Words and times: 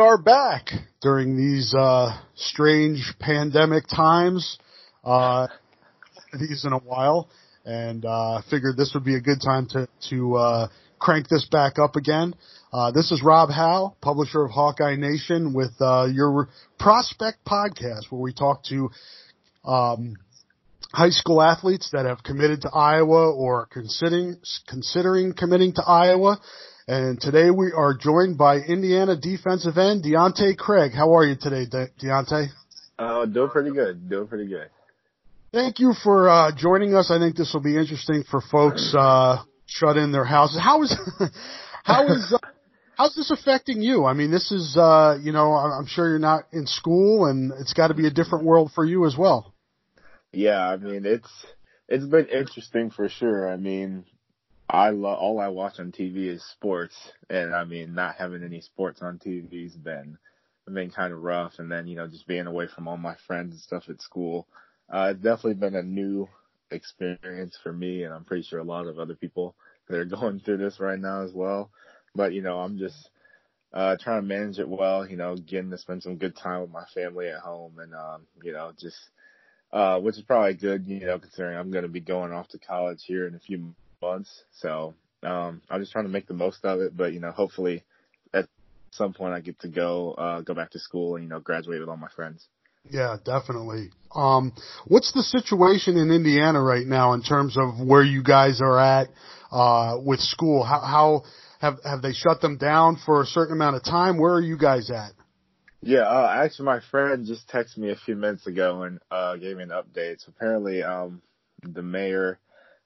are 0.00 0.18
back 0.18 0.70
during 1.02 1.36
these 1.36 1.74
uh, 1.74 2.18
strange 2.34 3.14
pandemic 3.18 3.84
times. 3.86 4.58
Uh, 5.04 5.46
these 6.32 6.64
in 6.64 6.72
a 6.72 6.78
while, 6.78 7.28
and 7.64 8.04
uh, 8.04 8.40
figured 8.50 8.76
this 8.76 8.92
would 8.94 9.04
be 9.04 9.14
a 9.14 9.20
good 9.20 9.40
time 9.44 9.66
to 9.68 9.86
to 10.08 10.36
uh, 10.36 10.68
crank 10.98 11.28
this 11.28 11.46
back 11.50 11.78
up 11.78 11.96
again. 11.96 12.34
Uh, 12.72 12.90
this 12.92 13.10
is 13.10 13.22
Rob 13.22 13.50
Howe, 13.50 13.94
publisher 14.00 14.44
of 14.44 14.50
Hawkeye 14.50 14.96
Nation, 14.96 15.52
with 15.52 15.72
uh, 15.80 16.06
your 16.06 16.48
Prospect 16.78 17.44
podcast, 17.44 18.10
where 18.10 18.20
we 18.20 18.32
talk 18.32 18.64
to 18.64 18.90
um, 19.64 20.16
high 20.92 21.10
school 21.10 21.42
athletes 21.42 21.90
that 21.92 22.06
have 22.06 22.22
committed 22.22 22.62
to 22.62 22.70
Iowa 22.70 23.32
or 23.32 23.66
considering 23.66 24.36
considering 24.66 25.34
committing 25.34 25.74
to 25.74 25.82
Iowa. 25.82 26.40
And 26.90 27.20
today 27.20 27.52
we 27.52 27.70
are 27.70 27.94
joined 27.94 28.36
by 28.36 28.56
Indiana 28.56 29.14
defensive 29.14 29.78
end 29.78 30.02
Deontae 30.02 30.56
Craig. 30.56 30.90
How 30.92 31.14
are 31.14 31.24
you 31.24 31.36
today, 31.40 31.64
De- 31.64 31.86
Deontae? 32.02 32.48
Uh, 32.98 33.26
doing 33.26 33.48
pretty 33.48 33.70
good. 33.70 34.10
Doing 34.10 34.26
pretty 34.26 34.48
good. 34.48 34.70
Thank 35.52 35.78
you 35.78 35.94
for 36.02 36.28
uh, 36.28 36.50
joining 36.52 36.96
us. 36.96 37.12
I 37.12 37.20
think 37.20 37.36
this 37.36 37.54
will 37.54 37.62
be 37.62 37.76
interesting 37.76 38.24
for 38.28 38.40
folks 38.40 38.92
uh, 38.92 39.36
shut 39.66 39.98
in 39.98 40.10
their 40.10 40.24
houses. 40.24 40.58
How 40.60 40.82
is 40.82 40.92
how 41.84 42.08
is 42.08 42.32
uh, 42.34 42.48
how's 42.98 43.14
this 43.14 43.30
affecting 43.30 43.80
you? 43.80 44.04
I 44.04 44.12
mean, 44.12 44.32
this 44.32 44.50
is 44.50 44.76
uh, 44.76 45.16
you 45.22 45.30
know 45.30 45.52
I'm 45.52 45.70
I'm 45.70 45.86
sure 45.86 46.08
you're 46.08 46.18
not 46.18 46.46
in 46.50 46.66
school, 46.66 47.26
and 47.26 47.52
it's 47.60 47.72
got 47.72 47.88
to 47.88 47.94
be 47.94 48.08
a 48.08 48.10
different 48.10 48.44
world 48.44 48.72
for 48.74 48.84
you 48.84 49.06
as 49.06 49.16
well. 49.16 49.54
Yeah, 50.32 50.68
I 50.68 50.76
mean 50.76 51.06
it's 51.06 51.30
it's 51.88 52.06
been 52.06 52.26
interesting 52.26 52.90
for 52.90 53.08
sure. 53.08 53.48
I 53.48 53.58
mean, 53.58 54.06
I 54.72 54.90
lo- 54.90 55.14
all 55.14 55.40
I 55.40 55.48
watch 55.48 55.80
on 55.80 55.90
TV 55.90 56.28
is 56.28 56.44
sports, 56.44 56.94
and 57.28 57.54
I 57.54 57.64
mean 57.64 57.92
not 57.92 58.14
having 58.14 58.44
any 58.44 58.60
sports 58.60 59.02
on 59.02 59.18
TV's 59.18 59.76
been 59.76 60.16
been 60.72 60.92
kind 60.92 61.12
of 61.12 61.22
rough. 61.22 61.58
And 61.58 61.70
then 61.70 61.88
you 61.88 61.96
know 61.96 62.06
just 62.06 62.28
being 62.28 62.46
away 62.46 62.68
from 62.68 62.86
all 62.86 62.96
my 62.96 63.16
friends 63.26 63.52
and 63.52 63.60
stuff 63.60 63.88
at 63.88 64.00
school, 64.00 64.46
uh, 64.88 65.08
it's 65.10 65.22
definitely 65.22 65.54
been 65.54 65.74
a 65.74 65.82
new 65.82 66.28
experience 66.70 67.58
for 67.60 67.72
me, 67.72 68.04
and 68.04 68.14
I'm 68.14 68.24
pretty 68.24 68.44
sure 68.44 68.60
a 68.60 68.64
lot 68.64 68.86
of 68.86 69.00
other 69.00 69.16
people 69.16 69.56
that 69.88 69.98
are 69.98 70.04
going 70.20 70.38
through 70.38 70.58
this 70.58 70.78
right 70.78 70.98
now 70.98 71.22
as 71.22 71.32
well. 71.32 71.70
But 72.14 72.32
you 72.32 72.42
know 72.42 72.60
I'm 72.60 72.78
just 72.78 73.10
uh 73.72 73.96
trying 74.00 74.22
to 74.22 74.28
manage 74.28 74.60
it 74.60 74.68
well. 74.68 75.04
You 75.04 75.16
know, 75.16 75.34
getting 75.36 75.70
to 75.72 75.78
spend 75.78 76.04
some 76.04 76.16
good 76.16 76.36
time 76.36 76.60
with 76.60 76.70
my 76.70 76.84
family 76.94 77.28
at 77.28 77.40
home, 77.40 77.80
and 77.80 77.92
um, 77.92 78.22
you 78.44 78.52
know 78.52 78.72
just 78.78 78.98
uh, 79.72 79.98
which 79.98 80.16
is 80.16 80.22
probably 80.22 80.54
good, 80.54 80.86
you 80.86 81.06
know, 81.06 81.18
considering 81.18 81.56
I'm 81.56 81.70
going 81.70 81.84
to 81.84 81.88
be 81.88 82.00
going 82.00 82.32
off 82.32 82.48
to 82.48 82.58
college 82.58 83.04
here 83.04 83.26
in 83.26 83.36
a 83.36 83.40
few 83.40 83.74
months. 84.02 84.44
So, 84.52 84.94
um, 85.22 85.60
I'm 85.68 85.80
just 85.80 85.92
trying 85.92 86.06
to 86.06 86.10
make 86.10 86.26
the 86.26 86.34
most 86.34 86.64
of 86.64 86.80
it, 86.80 86.96
but, 86.96 87.12
you 87.12 87.20
know, 87.20 87.30
hopefully 87.30 87.84
at 88.32 88.48
some 88.90 89.12
point 89.12 89.34
I 89.34 89.40
get 89.40 89.58
to 89.60 89.68
go, 89.68 90.12
uh, 90.12 90.40
go 90.40 90.54
back 90.54 90.70
to 90.70 90.78
school 90.78 91.16
and, 91.16 91.24
you 91.24 91.30
know, 91.30 91.40
graduate 91.40 91.80
with 91.80 91.88
all 91.88 91.96
my 91.96 92.08
friends. 92.08 92.46
Yeah, 92.88 93.16
definitely. 93.24 93.90
Um, 94.14 94.52
what's 94.86 95.12
the 95.12 95.22
situation 95.22 95.96
in 95.96 96.10
Indiana 96.10 96.62
right 96.62 96.86
now 96.86 97.12
in 97.12 97.22
terms 97.22 97.56
of 97.58 97.86
where 97.86 98.02
you 98.02 98.22
guys 98.22 98.60
are 98.62 98.78
at 98.78 99.08
uh, 99.52 99.98
with 100.02 100.20
school? 100.20 100.64
How, 100.64 100.80
how 100.80 101.22
have 101.60 101.78
have 101.84 102.00
they 102.00 102.12
shut 102.12 102.40
them 102.40 102.56
down 102.56 102.96
for 103.04 103.20
a 103.20 103.26
certain 103.26 103.54
amount 103.54 103.76
of 103.76 103.84
time? 103.84 104.18
Where 104.18 104.32
are 104.32 104.40
you 104.40 104.56
guys 104.56 104.90
at? 104.90 105.12
Yeah, 105.82 106.00
uh, 106.00 106.42
actually 106.42 106.66
my 106.66 106.80
friend 106.90 107.26
just 107.26 107.48
texted 107.48 107.78
me 107.78 107.90
a 107.90 107.96
few 107.96 108.16
minutes 108.16 108.46
ago 108.46 108.82
and, 108.82 108.98
uh, 109.10 109.36
gave 109.36 109.58
me 109.58 109.62
an 109.62 109.70
update. 109.70 110.24
So 110.24 110.32
apparently, 110.34 110.82
um, 110.82 111.22
the 111.62 111.82
mayor 111.82 112.38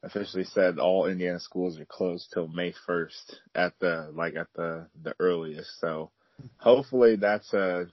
officially 0.04 0.44
said 0.44 0.78
all 0.78 1.06
Indiana 1.06 1.40
schools 1.40 1.78
are 1.78 1.84
closed 1.84 2.30
till 2.32 2.48
May 2.48 2.74
1st 2.88 3.36
at 3.54 3.72
the, 3.80 4.10
like 4.12 4.36
at 4.36 4.48
the, 4.54 4.86
the 5.02 5.14
earliest. 5.18 5.80
So 5.80 6.10
hopefully 6.58 7.16
that's 7.16 7.52
a, 7.52 7.86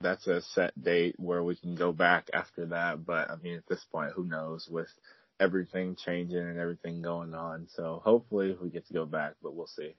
that's 0.00 0.26
a 0.26 0.42
set 0.42 0.80
date 0.82 1.14
where 1.18 1.42
we 1.42 1.56
can 1.56 1.74
go 1.74 1.92
back 1.92 2.28
after 2.32 2.66
that. 2.66 3.04
But 3.04 3.30
I 3.30 3.36
mean, 3.36 3.56
at 3.56 3.66
this 3.68 3.84
point, 3.90 4.12
who 4.12 4.24
knows 4.24 4.68
with 4.70 4.88
everything 5.40 5.96
changing 5.96 6.38
and 6.38 6.58
everything 6.58 7.02
going 7.02 7.34
on. 7.34 7.68
So 7.74 8.00
hopefully 8.04 8.56
we 8.60 8.70
get 8.70 8.86
to 8.88 8.92
go 8.92 9.06
back, 9.06 9.34
but 9.42 9.54
we'll 9.54 9.66
see. 9.66 9.94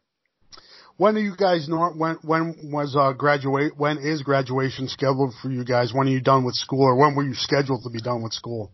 When 0.98 1.16
are 1.16 1.20
you 1.20 1.36
guys 1.36 1.68
nor- 1.68 1.94
when 1.94 2.16
when 2.24 2.72
was 2.72 2.96
uh 2.98 3.14
graduate 3.14 3.78
when 3.78 3.98
is 4.00 4.24
graduation 4.24 4.88
scheduled 4.88 5.34
for 5.42 5.50
you 5.50 5.64
guys? 5.64 5.94
When 5.94 6.08
are 6.08 6.12
you 6.12 6.22
done 6.22 6.44
with 6.44 6.56
school 6.56 6.84
or 6.84 6.96
when 6.96 7.16
were 7.16 7.24
you 7.24 7.36
scheduled 7.36 7.84
to 7.84 7.90
be 7.90 8.02
done 8.02 8.24
with 8.24 8.34
school? 8.34 8.72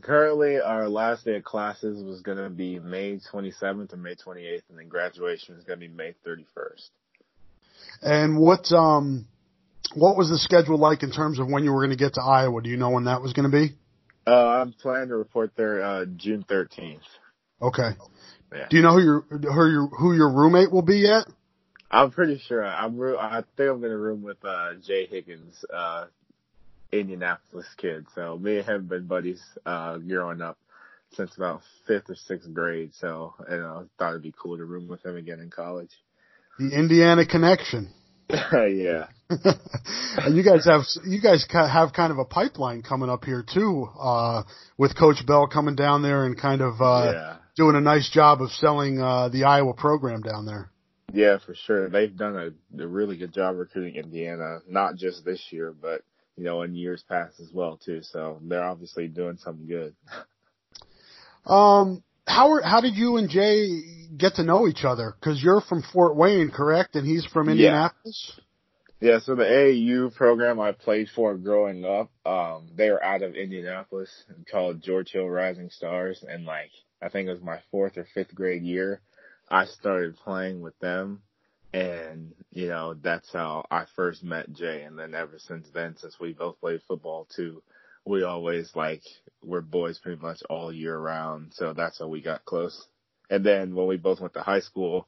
Currently, 0.00 0.58
our 0.58 0.88
last 0.88 1.24
day 1.24 1.36
of 1.36 1.44
classes 1.44 2.02
was 2.02 2.22
going 2.22 2.38
to 2.38 2.48
be 2.48 2.78
May 2.78 3.20
27th 3.32 3.92
and 3.92 4.02
May 4.02 4.14
28th, 4.14 4.62
and 4.70 4.78
then 4.78 4.88
graduation 4.88 5.56
is 5.56 5.64
going 5.64 5.80
to 5.80 5.86
be 5.86 5.92
May 5.92 6.14
31st. 6.26 6.88
And 8.00 8.38
what 8.38 8.72
um 8.72 9.26
what 9.94 10.16
was 10.16 10.30
the 10.30 10.38
schedule 10.38 10.78
like 10.78 11.02
in 11.02 11.10
terms 11.10 11.38
of 11.38 11.48
when 11.48 11.64
you 11.64 11.72
were 11.72 11.80
going 11.80 11.96
to 11.96 12.02
get 12.02 12.14
to 12.14 12.22
Iowa? 12.22 12.62
Do 12.62 12.70
you 12.70 12.76
know 12.76 12.90
when 12.90 13.04
that 13.04 13.20
was 13.20 13.32
going 13.32 13.50
to 13.50 13.56
be? 13.56 13.74
Uh, 14.26 14.46
I'm 14.46 14.72
planning 14.72 15.08
to 15.08 15.16
report 15.16 15.52
there 15.56 15.82
uh, 15.82 16.04
June 16.16 16.44
13th. 16.48 17.00
Okay. 17.60 17.90
Yeah. 18.52 18.68
Do 18.68 18.76
you 18.76 18.82
know 18.82 18.92
who 18.92 19.02
your 19.02 19.20
who 19.20 19.70
your 19.70 19.86
who 19.86 20.14
your 20.14 20.32
roommate 20.32 20.70
will 20.70 20.82
be 20.82 20.98
yet? 20.98 21.26
I'm 21.90 22.10
pretty 22.10 22.38
sure. 22.46 22.64
I'm. 22.64 23.00
I 23.18 23.42
think 23.56 23.70
I'm 23.70 23.80
going 23.80 23.92
to 23.92 23.98
room 23.98 24.22
with 24.22 24.42
uh, 24.44 24.74
Jay 24.82 25.06
Higgins, 25.06 25.64
uh, 25.72 26.06
Indianapolis 26.92 27.66
kid. 27.76 28.06
So 28.14 28.38
me 28.38 28.58
and 28.58 28.66
him 28.66 28.74
have 28.74 28.88
been 28.88 29.06
buddies 29.06 29.42
uh, 29.64 29.98
growing 29.98 30.42
up 30.42 30.58
since 31.14 31.36
about 31.36 31.62
fifth 31.86 32.10
or 32.10 32.14
sixth 32.14 32.52
grade. 32.52 32.92
So 32.94 33.34
you 33.50 33.56
know, 33.56 33.88
thought 33.98 34.10
it'd 34.10 34.22
be 34.22 34.34
cool 34.36 34.56
to 34.56 34.64
room 34.64 34.88
with 34.88 35.04
him 35.04 35.16
again 35.16 35.40
in 35.40 35.50
college. 35.50 35.90
The 36.58 36.70
Indiana 36.70 37.26
connection. 37.26 37.90
yeah. 38.28 39.06
and 39.28 40.36
you 40.36 40.42
guys 40.42 40.64
have 40.66 40.82
you 41.06 41.20
guys 41.20 41.46
have 41.50 41.92
kind 41.92 42.12
of 42.12 42.18
a 42.18 42.24
pipeline 42.24 42.82
coming 42.82 43.10
up 43.10 43.24
here 43.24 43.44
too, 43.46 43.88
uh, 43.98 44.42
with 44.78 44.96
Coach 44.96 45.24
Bell 45.26 45.46
coming 45.46 45.74
down 45.74 46.02
there 46.02 46.24
and 46.24 46.38
kind 46.38 46.60
of 46.60 46.80
uh, 46.80 47.12
yeah. 47.12 47.36
doing 47.56 47.76
a 47.76 47.80
nice 47.80 48.10
job 48.10 48.40
of 48.40 48.50
selling 48.52 49.00
uh, 49.00 49.28
the 49.28 49.44
Iowa 49.44 49.74
program 49.74 50.20
down 50.22 50.46
there. 50.46 50.70
Yeah, 51.12 51.38
for 51.44 51.54
sure. 51.54 51.90
They've 51.90 52.16
done 52.16 52.36
a, 52.36 52.82
a 52.82 52.86
really 52.86 53.18
good 53.18 53.34
job 53.34 53.56
recruiting 53.56 53.96
Indiana, 53.96 54.60
not 54.66 54.96
just 54.96 55.24
this 55.26 55.44
year, 55.50 55.74
but 55.78 56.02
you 56.36 56.44
know, 56.44 56.62
in 56.62 56.74
years 56.74 57.04
past 57.08 57.40
as 57.40 57.50
well 57.52 57.78
too. 57.82 58.00
So 58.02 58.38
they're 58.42 58.64
obviously 58.64 59.08
doing 59.08 59.38
something 59.38 59.66
good. 59.66 59.94
Um, 61.44 62.04
how 62.24 62.52
are, 62.52 62.62
how 62.62 62.80
did 62.80 62.94
you 62.94 63.16
and 63.16 63.28
Jay 63.28 64.06
get 64.16 64.36
to 64.36 64.44
know 64.44 64.68
each 64.68 64.84
other? 64.84 65.16
Because 65.18 65.42
you're 65.42 65.60
from 65.60 65.82
Fort 65.92 66.14
Wayne, 66.14 66.52
correct? 66.52 66.94
And 66.94 67.04
he's 67.04 67.24
from 67.24 67.48
Indianapolis. 67.48 68.40
Yeah, 69.00 69.14
yeah. 69.14 69.18
so 69.18 69.34
the 69.34 69.42
AAU 69.42 70.14
program 70.14 70.60
I 70.60 70.70
played 70.70 71.08
for 71.16 71.36
growing 71.36 71.84
up, 71.84 72.12
um, 72.24 72.68
they 72.76 72.90
were 72.90 73.02
out 73.02 73.22
of 73.22 73.34
Indianapolis 73.34 74.08
called 74.48 74.82
George 74.82 75.10
Hill 75.10 75.28
Rising 75.28 75.70
Stars 75.70 76.24
and 76.28 76.44
like 76.44 76.70
I 77.02 77.08
think 77.08 77.28
it 77.28 77.32
was 77.32 77.42
my 77.42 77.58
fourth 77.70 77.98
or 77.98 78.06
fifth 78.14 78.34
grade 78.34 78.62
year, 78.62 79.00
I 79.50 79.64
started 79.64 80.16
playing 80.16 80.60
with 80.60 80.78
them 80.78 81.22
and, 81.72 82.32
you 82.52 82.68
know, 82.68 82.94
that's 82.94 83.32
how 83.32 83.64
I 83.70 83.84
first 83.96 84.22
met 84.22 84.52
Jay 84.52 84.82
and 84.82 84.98
then 84.98 85.14
ever 85.14 85.38
since 85.38 85.68
then, 85.72 85.96
since 85.96 86.20
we 86.20 86.32
both 86.32 86.60
played 86.60 86.80
football 86.86 87.26
too, 87.34 87.62
we 88.04 88.22
always 88.24 88.70
like 88.74 89.02
we're 89.44 89.60
boys 89.60 89.98
pretty 89.98 90.20
much 90.20 90.42
all 90.50 90.72
year 90.72 90.98
round, 90.98 91.52
so 91.54 91.72
that's 91.72 91.98
how 91.98 92.08
we 92.08 92.20
got 92.20 92.44
close. 92.44 92.86
And 93.30 93.44
then 93.44 93.74
when 93.74 93.86
we 93.86 93.96
both 93.96 94.20
went 94.20 94.34
to 94.34 94.42
high 94.42 94.60
school, 94.60 95.06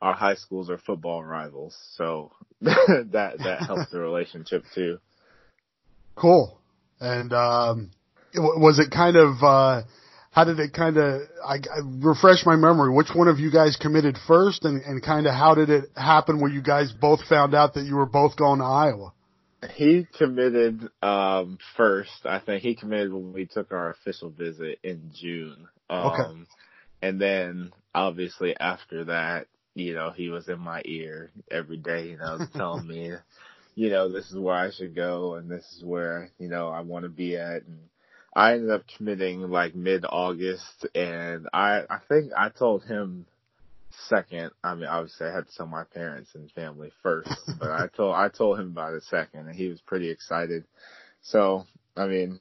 our 0.00 0.14
high 0.14 0.34
schools 0.34 0.70
are 0.70 0.78
football 0.78 1.24
rivals, 1.24 1.76
so 1.96 2.32
that 2.60 3.36
that 3.38 3.62
helps 3.66 3.90
the 3.90 3.98
relationship 3.98 4.64
too. 4.74 4.98
Cool. 6.14 6.60
And 7.00 7.32
um, 7.32 7.90
was 8.34 8.78
it 8.78 8.90
kind 8.90 9.16
of 9.16 9.42
uh, 9.42 9.82
how 10.34 10.42
did 10.42 10.58
it 10.58 10.72
kind 10.72 10.96
of 10.96 11.22
I, 11.46 11.54
I 11.54 11.80
refresh 11.84 12.44
my 12.44 12.56
memory? 12.56 12.92
Which 12.92 13.10
one 13.14 13.28
of 13.28 13.38
you 13.38 13.52
guys 13.52 13.76
committed 13.80 14.18
first, 14.26 14.64
and 14.64 14.82
and 14.82 15.00
kind 15.02 15.26
of 15.26 15.34
how 15.34 15.54
did 15.54 15.70
it 15.70 15.84
happen 15.96 16.40
where 16.40 16.50
you 16.50 16.60
guys 16.60 16.92
both 16.92 17.20
found 17.28 17.54
out 17.54 17.74
that 17.74 17.84
you 17.84 17.94
were 17.94 18.06
both 18.06 18.36
going 18.36 18.58
to 18.58 18.64
Iowa? 18.64 19.12
He 19.76 20.06
committed 20.18 20.88
um 21.02 21.58
first. 21.76 22.26
I 22.26 22.40
think 22.40 22.62
he 22.62 22.74
committed 22.74 23.12
when 23.12 23.32
we 23.32 23.46
took 23.46 23.72
our 23.72 23.90
official 23.90 24.28
visit 24.30 24.80
in 24.82 25.12
June. 25.14 25.68
Um, 25.88 26.06
Okay. 26.06 26.44
And 27.02 27.20
then 27.20 27.72
obviously 27.94 28.56
after 28.58 29.04
that, 29.04 29.46
you 29.74 29.94
know, 29.94 30.10
he 30.10 30.30
was 30.30 30.48
in 30.48 30.58
my 30.58 30.82
ear 30.84 31.30
every 31.50 31.76
day, 31.76 32.08
you 32.08 32.16
know, 32.16 32.38
telling 32.56 32.86
me, 32.86 33.12
you 33.74 33.90
know, 33.90 34.10
this 34.10 34.30
is 34.30 34.38
where 34.38 34.56
I 34.56 34.70
should 34.70 34.94
go 34.96 35.34
and 35.34 35.50
this 35.50 35.64
is 35.76 35.84
where, 35.84 36.30
you 36.38 36.48
know, 36.48 36.68
I 36.68 36.80
want 36.80 37.04
to 37.04 37.08
be 37.08 37.36
at. 37.36 37.62
And 37.64 37.78
I 38.34 38.54
ended 38.54 38.70
up 38.70 38.82
committing 38.96 39.42
like 39.42 39.74
mid 39.74 40.04
August 40.08 40.86
and 40.94 41.48
I, 41.52 41.82
I 41.88 41.98
think 42.08 42.32
I 42.36 42.48
told 42.48 42.84
him 42.84 43.26
second. 44.08 44.50
I 44.62 44.74
mean, 44.74 44.86
obviously 44.86 45.28
I 45.28 45.34
had 45.34 45.46
to 45.46 45.56
tell 45.56 45.66
my 45.66 45.84
parents 45.84 46.30
and 46.34 46.50
family 46.52 46.90
first, 47.02 47.30
but 47.58 47.70
I 47.70 47.86
told, 47.96 48.14
I 48.14 48.28
told 48.28 48.58
him 48.58 48.68
about 48.68 48.94
it 48.94 49.04
second 49.04 49.46
and 49.46 49.54
he 49.54 49.68
was 49.68 49.80
pretty 49.80 50.10
excited. 50.10 50.64
So, 51.22 51.64
I 51.96 52.06
mean, 52.06 52.40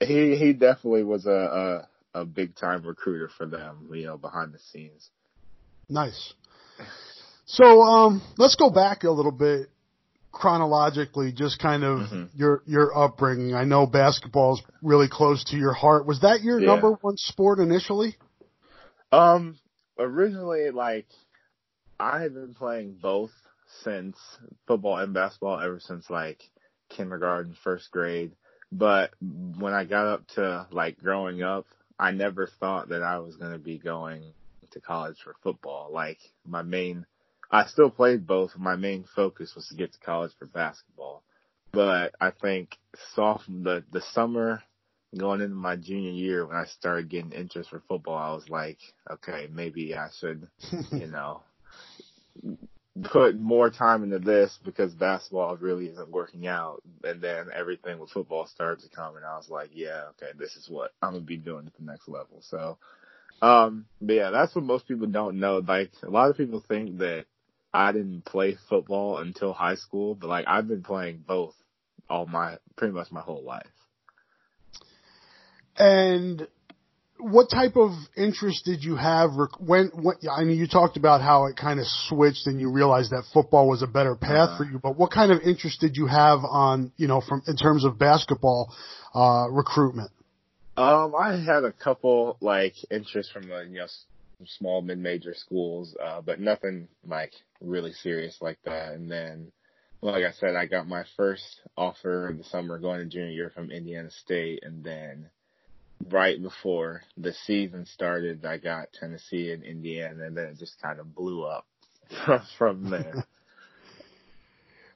he, 0.00 0.36
he 0.36 0.52
definitely 0.52 1.04
was 1.04 1.26
a, 1.26 1.86
a, 2.14 2.20
a 2.20 2.24
big 2.24 2.54
time 2.54 2.82
recruiter 2.82 3.30
for 3.36 3.46
them, 3.46 3.88
you 3.92 4.04
know, 4.04 4.18
behind 4.18 4.52
the 4.52 4.58
scenes. 4.58 5.08
Nice. 5.88 6.34
So 7.46 7.82
um, 7.82 8.22
let's 8.36 8.56
go 8.56 8.70
back 8.70 9.04
a 9.04 9.10
little 9.10 9.32
bit 9.32 9.70
chronologically, 10.32 11.32
just 11.32 11.58
kind 11.58 11.84
of 11.84 12.00
Mhm. 12.00 12.30
your 12.34 12.62
your 12.66 12.96
upbringing. 12.96 13.54
I 13.54 13.64
know 13.64 13.86
basketball 13.86 14.54
is 14.54 14.62
really 14.82 15.08
close 15.08 15.44
to 15.44 15.56
your 15.56 15.72
heart. 15.72 16.06
Was 16.06 16.20
that 16.20 16.42
your 16.42 16.60
Yeah. 16.60 16.66
number 16.66 16.92
one 16.92 17.16
sport 17.16 17.58
initially? 17.58 18.16
Um, 19.12 19.58
originally, 19.98 20.70
like, 20.70 21.08
I 21.98 22.22
have 22.22 22.34
been 22.34 22.54
playing 22.54 22.94
both 23.02 23.32
since 23.82 24.16
football 24.66 24.98
and 24.98 25.12
basketball 25.14 25.60
ever 25.60 25.80
since 25.80 26.08
like 26.10 26.42
kindergarten, 26.88 27.54
first 27.62 27.90
grade. 27.90 28.32
But 28.72 29.12
when 29.20 29.74
I 29.74 29.84
got 29.84 30.06
up 30.06 30.26
to 30.34 30.66
like 30.70 30.98
growing 30.98 31.42
up, 31.42 31.66
I 31.98 32.12
never 32.12 32.46
thought 32.46 32.88
that 32.90 33.02
I 33.02 33.18
was 33.18 33.36
going 33.36 33.52
to 33.52 33.58
be 33.58 33.78
going 33.78 34.32
to 34.70 34.80
college 34.80 35.18
for 35.22 35.34
football. 35.42 35.90
Like 35.92 36.18
my 36.46 36.62
main, 36.62 37.04
I 37.50 37.66
still 37.66 37.90
played 37.90 38.26
both. 38.26 38.56
My 38.56 38.76
main 38.76 39.04
focus 39.16 39.54
was 39.54 39.66
to 39.68 39.74
get 39.74 39.92
to 39.92 39.98
college 40.00 40.32
for 40.38 40.46
basketball. 40.46 41.22
But 41.72 42.14
I 42.20 42.30
think 42.30 42.76
soft 43.14 43.46
the 43.48 43.84
the 43.92 44.00
summer 44.12 44.62
going 45.16 45.40
into 45.40 45.56
my 45.56 45.76
junior 45.76 46.10
year 46.10 46.46
when 46.46 46.56
I 46.56 46.64
started 46.64 47.08
getting 47.08 47.32
interest 47.32 47.70
for 47.70 47.82
football, 47.88 48.16
I 48.16 48.34
was 48.34 48.48
like, 48.48 48.78
okay, 49.10 49.48
maybe 49.52 49.94
I 49.94 50.08
should, 50.18 50.48
you 50.92 51.06
know, 51.06 51.42
put 53.02 53.38
more 53.38 53.70
time 53.70 54.02
into 54.04 54.18
this 54.18 54.58
because 54.64 54.92
basketball 54.94 55.56
really 55.56 55.86
isn't 55.86 56.10
working 56.10 56.46
out. 56.46 56.82
And 57.02 57.20
then 57.20 57.46
everything 57.54 57.98
with 57.98 58.10
football 58.10 58.46
started 58.46 58.82
to 58.82 58.94
come 58.94 59.16
and 59.16 59.24
I 59.24 59.36
was 59.36 59.48
like, 59.48 59.70
yeah, 59.72 60.04
okay, 60.10 60.32
this 60.38 60.56
is 60.56 60.68
what 60.68 60.92
I'm 61.02 61.12
going 61.12 61.22
to 61.22 61.26
be 61.26 61.36
doing 61.36 61.66
at 61.66 61.74
the 61.74 61.84
next 61.84 62.08
level. 62.08 62.40
So, 62.42 62.78
um, 63.42 63.86
but 64.00 64.14
yeah, 64.14 64.30
that's 64.30 64.54
what 64.54 64.64
most 64.64 64.86
people 64.86 65.06
don't 65.06 65.40
know. 65.40 65.62
Like 65.66 65.90
a 66.02 66.10
lot 66.10 66.30
of 66.30 66.36
people 66.36 66.62
think 66.66 66.98
that 66.98 67.26
I 67.72 67.92
didn't 67.92 68.24
play 68.24 68.56
football 68.68 69.18
until 69.18 69.52
high 69.52 69.76
school, 69.76 70.14
but 70.14 70.28
like 70.28 70.46
I've 70.48 70.66
been 70.68 70.82
playing 70.82 71.24
both 71.26 71.54
all 72.08 72.26
my, 72.26 72.58
pretty 72.76 72.92
much 72.92 73.12
my 73.12 73.20
whole 73.20 73.44
life. 73.44 73.66
And 75.76 76.46
what 77.18 77.48
type 77.50 77.76
of 77.76 77.92
interest 78.16 78.64
did 78.64 78.82
you 78.82 78.96
have 78.96 79.34
rec- 79.36 79.60
when, 79.60 79.90
when 79.94 80.16
I 80.30 80.44
mean 80.44 80.58
you 80.58 80.66
talked 80.66 80.96
about 80.96 81.20
how 81.20 81.46
it 81.46 81.56
kind 81.56 81.78
of 81.78 81.86
switched 81.86 82.46
and 82.46 82.60
you 82.60 82.70
realized 82.70 83.10
that 83.12 83.24
football 83.32 83.68
was 83.68 83.82
a 83.82 83.86
better 83.86 84.16
path 84.16 84.50
Uh-huh. 84.50 84.58
for 84.58 84.64
you, 84.64 84.78
but 84.78 84.96
what 84.96 85.10
kind 85.10 85.30
of 85.30 85.40
interest 85.42 85.80
did 85.80 85.96
you 85.96 86.06
have 86.06 86.40
on, 86.44 86.92
you 86.96 87.06
know, 87.06 87.20
from 87.20 87.42
in 87.46 87.56
terms 87.56 87.84
of 87.84 87.98
basketball 87.98 88.74
uh 89.14 89.46
recruitment? 89.50 90.10
Um, 90.76 91.14
I 91.14 91.36
had 91.36 91.64
a 91.64 91.72
couple 91.72 92.36
like 92.40 92.74
interests 92.90 93.30
from 93.30 93.48
the 93.48 93.66
you 93.70 93.78
know 93.80 93.86
small 94.46 94.82
mid-major 94.82 95.34
schools, 95.34 95.96
uh, 96.02 96.20
but 96.20 96.40
nothing 96.40 96.88
like 97.06 97.32
really 97.60 97.92
serious 97.92 98.38
like 98.40 98.58
that. 98.64 98.92
And 98.92 99.10
then, 99.10 99.52
like 100.00 100.24
I 100.24 100.32
said, 100.32 100.56
I 100.56 100.66
got 100.66 100.88
my 100.88 101.04
first 101.16 101.60
offer 101.76 102.28
in 102.28 102.38
the 102.38 102.44
summer 102.44 102.78
going 102.78 103.00
to 103.00 103.06
junior 103.06 103.30
year 103.30 103.52
from 103.54 103.70
Indiana 103.70 104.10
State, 104.10 104.60
and 104.62 104.82
then 104.82 105.30
right 106.08 106.40
before 106.42 107.02
the 107.16 107.32
season 107.32 107.86
started, 107.86 108.44
I 108.44 108.58
got 108.58 108.92
Tennessee 108.92 109.52
and 109.52 109.62
Indiana, 109.62 110.24
and 110.24 110.36
then 110.36 110.46
it 110.46 110.58
just 110.58 110.80
kind 110.80 110.98
of 110.98 111.14
blew 111.14 111.44
up 111.44 111.66
from 112.24 112.42
from 112.58 112.90
there. 112.90 113.26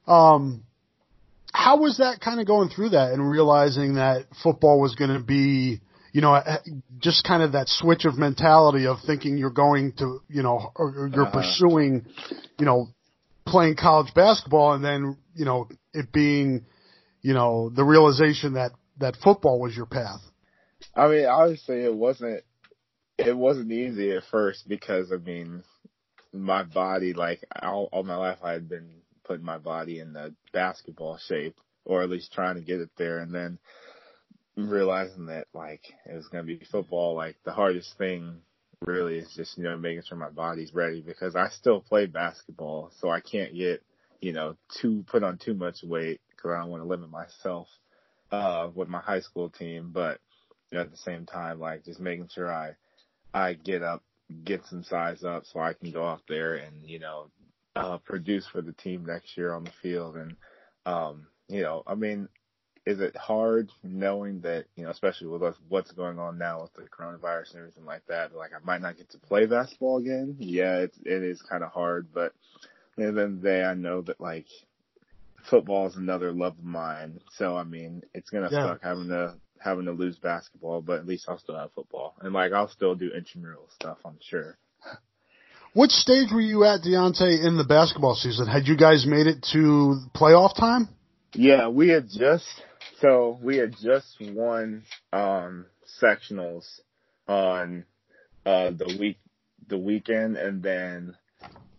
Um, 0.07 0.63
how 1.51 1.77
was 1.77 1.97
that 1.97 2.19
kind 2.19 2.39
of 2.39 2.45
going 2.45 2.69
through 2.69 2.89
that 2.89 3.11
and 3.11 3.27
realizing 3.27 3.95
that 3.95 4.25
football 4.43 4.79
was 4.79 4.93
going 4.95 5.13
to 5.13 5.23
be, 5.23 5.81
you 6.15 6.21
know, 6.21 6.33
eh, 6.33 6.59
just 6.99 7.25
kind 7.25 7.43
of 7.43 7.51
that 7.51 7.67
switch 7.67 8.05
of 8.05 8.17
mentality 8.17 8.87
of 8.87 8.99
thinking 9.05 9.37
you're 9.37 9.49
going 9.49 9.91
to, 9.97 10.21
you 10.29 10.43
know, 10.43 10.71
or 10.73 10.87
or 10.97 11.07
you're 11.13 11.25
Uh-huh. 11.25 11.41
pursuing, 11.41 12.05
you 12.57 12.65
know, 12.65 12.87
playing 13.45 13.75
college 13.75 14.13
basketball 14.13 14.71
and 14.75 14.83
then, 14.83 15.17
you 15.35 15.43
know, 15.43 15.67
it 15.93 16.13
being, 16.13 16.65
you 17.21 17.33
know, 17.33 17.69
the 17.69 17.83
realization 17.83 18.53
that, 18.53 18.71
that 18.97 19.17
football 19.21 19.59
was 19.59 19.75
your 19.75 19.87
path. 19.87 20.21
I 20.95 21.09
mean, 21.09 21.25
obviously 21.25 21.81
it 21.81 21.93
wasn't 21.93 22.43
it 23.17 23.35
wasn't 23.35 23.73
easy 23.73 24.11
at 24.13 24.23
first 24.31 24.69
because 24.69 25.11
I 25.11 25.17
mean, 25.17 25.65
my 26.31 26.63
body 26.63 27.11
like 27.11 27.43
all, 27.61 27.89
all 27.91 28.03
my 28.03 28.15
life 28.15 28.39
I 28.41 28.53
had 28.53 28.69
been 28.69 29.01
putting 29.25 29.45
my 29.45 29.57
body 29.57 29.99
in 29.99 30.13
the 30.13 30.33
basketball 30.53 31.17
shape 31.17 31.57
or 31.83 32.03
at 32.03 32.09
least 32.09 32.31
trying 32.31 32.55
to 32.55 32.61
get 32.61 32.79
it 32.79 32.91
there 32.97 33.19
and 33.19 33.35
then 33.35 33.59
realizing 34.55 35.27
that 35.27 35.47
like 35.53 35.81
it 36.05 36.15
was 36.15 36.27
going 36.27 36.45
to 36.45 36.57
be 36.57 36.65
football 36.65 37.15
like 37.15 37.35
the 37.43 37.51
hardest 37.51 37.97
thing 37.97 38.37
really 38.85 39.17
is 39.17 39.33
just 39.35 39.57
you 39.57 39.63
know 39.63 39.77
making 39.77 40.03
sure 40.07 40.17
my 40.17 40.29
body's 40.29 40.73
ready 40.73 41.01
because 41.01 41.35
I 41.35 41.49
still 41.49 41.81
play 41.81 42.05
basketball 42.05 42.91
so 42.99 43.09
I 43.09 43.19
can't 43.19 43.53
get 43.53 43.83
you 44.21 44.31
know 44.31 44.55
too 44.81 45.03
put 45.07 45.23
on 45.23 45.37
too 45.37 45.53
much 45.53 45.83
weight 45.83 46.21
because 46.29 46.51
I 46.51 46.59
don't 46.59 46.69
want 46.69 46.83
to 46.83 46.87
limit 46.87 47.09
myself 47.09 47.67
uh 48.31 48.69
with 48.73 48.87
my 48.87 48.99
high 48.99 49.19
school 49.19 49.49
team 49.49 49.91
but 49.93 50.19
you 50.71 50.77
know, 50.77 50.83
at 50.83 50.91
the 50.91 50.97
same 50.97 51.25
time, 51.25 51.59
like 51.59 51.85
just 51.85 51.99
making 51.99 52.29
sure 52.33 52.51
I, 52.51 52.75
I 53.33 53.53
get 53.53 53.83
up, 53.83 54.03
get 54.43 54.65
some 54.65 54.83
size 54.83 55.23
up 55.23 55.45
so 55.45 55.59
I 55.59 55.73
can 55.73 55.91
go 55.91 56.05
out 56.05 56.23
there 56.27 56.55
and, 56.55 56.83
you 56.83 56.99
know, 56.99 57.29
uh, 57.75 57.97
produce 57.97 58.47
for 58.47 58.61
the 58.61 58.73
team 58.73 59.05
next 59.05 59.37
year 59.37 59.53
on 59.53 59.65
the 59.65 59.71
field. 59.81 60.15
And, 60.15 60.35
um, 60.85 61.27
you 61.47 61.61
know, 61.61 61.83
I 61.85 61.95
mean, 61.95 62.29
is 62.85 62.99
it 62.99 63.15
hard 63.17 63.71
knowing 63.83 64.41
that, 64.41 64.65
you 64.75 64.83
know, 64.83 64.91
especially 64.91 65.27
with 65.27 65.41
us, 65.41 65.55
what's 65.69 65.91
going 65.91 66.19
on 66.19 66.37
now 66.37 66.61
with 66.61 66.73
the 66.73 66.83
coronavirus 66.83 67.51
and 67.51 67.59
everything 67.59 67.85
like 67.85 68.05
that, 68.07 68.35
like 68.35 68.51
I 68.53 68.63
might 68.63 68.81
not 68.81 68.97
get 68.97 69.09
to 69.11 69.17
play 69.17 69.45
basketball 69.47 69.97
again. 69.97 70.35
Yeah, 70.39 70.77
it's, 70.77 70.97
it 71.03 71.23
is 71.23 71.41
kind 71.41 71.63
of 71.63 71.71
hard, 71.71 72.07
but 72.13 72.27
at 72.27 72.97
the 72.97 73.07
end 73.07 73.17
of 73.17 73.41
the 73.41 73.47
day, 73.47 73.63
I 73.63 73.73
know 73.73 74.01
that 74.03 74.21
like 74.21 74.45
football 75.49 75.87
is 75.87 75.95
another 75.95 76.31
love 76.31 76.57
of 76.59 76.63
mine. 76.63 77.19
So, 77.31 77.57
I 77.57 77.63
mean, 77.63 78.03
it's 78.13 78.29
going 78.29 78.47
to 78.47 78.55
Yeah. 78.55 78.67
suck 78.73 78.83
having 78.83 79.07
to, 79.09 79.35
having 79.59 79.85
to 79.85 79.91
lose 79.91 80.17
basketball, 80.17 80.81
but 80.81 80.99
at 80.99 81.07
least 81.07 81.25
I'll 81.27 81.39
still 81.39 81.57
have 81.57 81.71
football. 81.73 82.15
And 82.21 82.33
like, 82.33 82.51
I'll 82.51 82.69
still 82.69 82.93
do 82.93 83.11
intramural 83.11 83.67
stuff, 83.73 83.97
I'm 84.05 84.19
sure. 84.21 84.57
Which 85.73 85.91
stage 85.91 86.29
were 86.31 86.39
you 86.39 86.63
at, 86.63 86.81
Deontae, 86.83 87.43
in 87.43 87.57
the 87.57 87.65
basketball 87.67 88.15
season? 88.15 88.47
Had 88.47 88.67
you 88.67 88.77
guys 88.77 89.05
made 89.05 89.27
it 89.27 89.45
to 89.51 89.97
playoff 90.15 90.55
time? 90.55 90.87
Yeah, 91.33 91.67
we 91.67 91.89
had 91.89 92.07
just, 92.09 92.45
so 93.05 93.39
we 93.41 93.57
had 93.57 93.75
just 93.77 94.17
won, 94.19 94.83
um, 95.13 95.65
sectionals 96.01 96.65
on, 97.27 97.85
uh, 98.45 98.71
the 98.71 98.97
week, 98.99 99.19
the 99.67 99.77
weekend. 99.77 100.37
And 100.37 100.63
then 100.63 101.15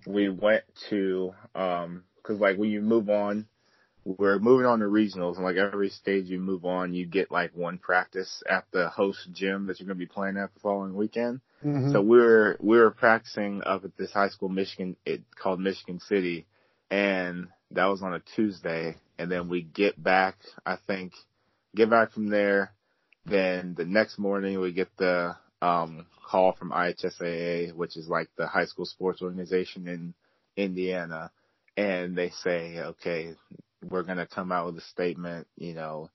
we 0.07 0.29
went 0.29 0.65
to, 0.91 1.35
um, 1.55 2.05
cause 2.23 2.39
like 2.39 2.57
when 2.59 2.71
you 2.71 2.81
move 2.81 3.11
on 3.11 3.47
we're 4.07 4.39
moving 4.39 4.67
on 4.67 4.79
to 4.79 4.85
regionals 4.85 5.35
and 5.35 5.45
like 5.45 5.57
every 5.57 5.89
stage 5.89 6.27
you 6.27 6.39
move 6.39 6.65
on, 6.65 6.95
you 6.95 7.05
get 7.07 7.31
like 7.33 7.51
one 7.57 7.77
practice 7.77 8.43
at 8.49 8.65
the 8.71 8.89
host 8.89 9.19
gym 9.33 9.67
that 9.67 9.81
you're 9.81 9.87
going 9.87 9.99
to 9.99 10.07
be 10.07 10.07
playing 10.07 10.37
at 10.37 10.55
the 10.55 10.61
following 10.61 10.95
weekend. 10.95 11.41
Mhm. 11.65 11.93
So 11.93 12.01
we 12.03 12.19
were, 12.19 12.57
we 12.61 12.79
were 12.79 12.93
practicing 12.93 13.63
up 13.65 13.85
at 13.85 13.97
this 13.97 14.13
high 14.13 14.29
school, 14.29 14.49
Michigan, 14.49 14.97
it 15.05 15.23
called 15.35 15.59
Michigan 15.59 15.99
City. 15.99 16.47
And 16.89 17.49
that 17.73 17.87
was 17.87 18.03
on 18.03 18.15
a 18.15 18.21
Tuesday. 18.21 18.97
And 19.19 19.31
then 19.31 19.49
we 19.49 19.63
get 19.63 20.03
back, 20.03 20.37
I 20.65 20.77
think, 20.87 21.13
get 21.75 21.91
back 21.91 22.13
from 22.13 22.29
there. 22.29 22.73
Then 23.25 23.75
the 23.77 23.85
next 23.85 24.19
morning 24.19 24.61
we 24.61 24.73
get 24.73 24.95
the, 24.99 25.37
um, 25.63 26.07
call 26.29 26.53
from 26.53 26.71
IHSAA, 26.71 27.73
which 27.75 27.97
is 27.97 28.09
like 28.09 28.29
the 28.37 28.47
high 28.47 28.67
school 28.67 28.87
sports 28.87 29.23
organization 29.23 29.89
in 29.89 30.15
Indiana. 30.57 31.31
And 31.77 32.17
they 32.17 32.31
say, 32.31 32.79
okay, 32.79 33.35
we're 33.89 34.03
going 34.03 34.19
to 34.19 34.27
come 34.27 34.53
out 34.53 34.67
with 34.67 34.79
a 34.79 34.87
statement, 34.87 35.47
you 35.57 35.75
know, 35.75 36.11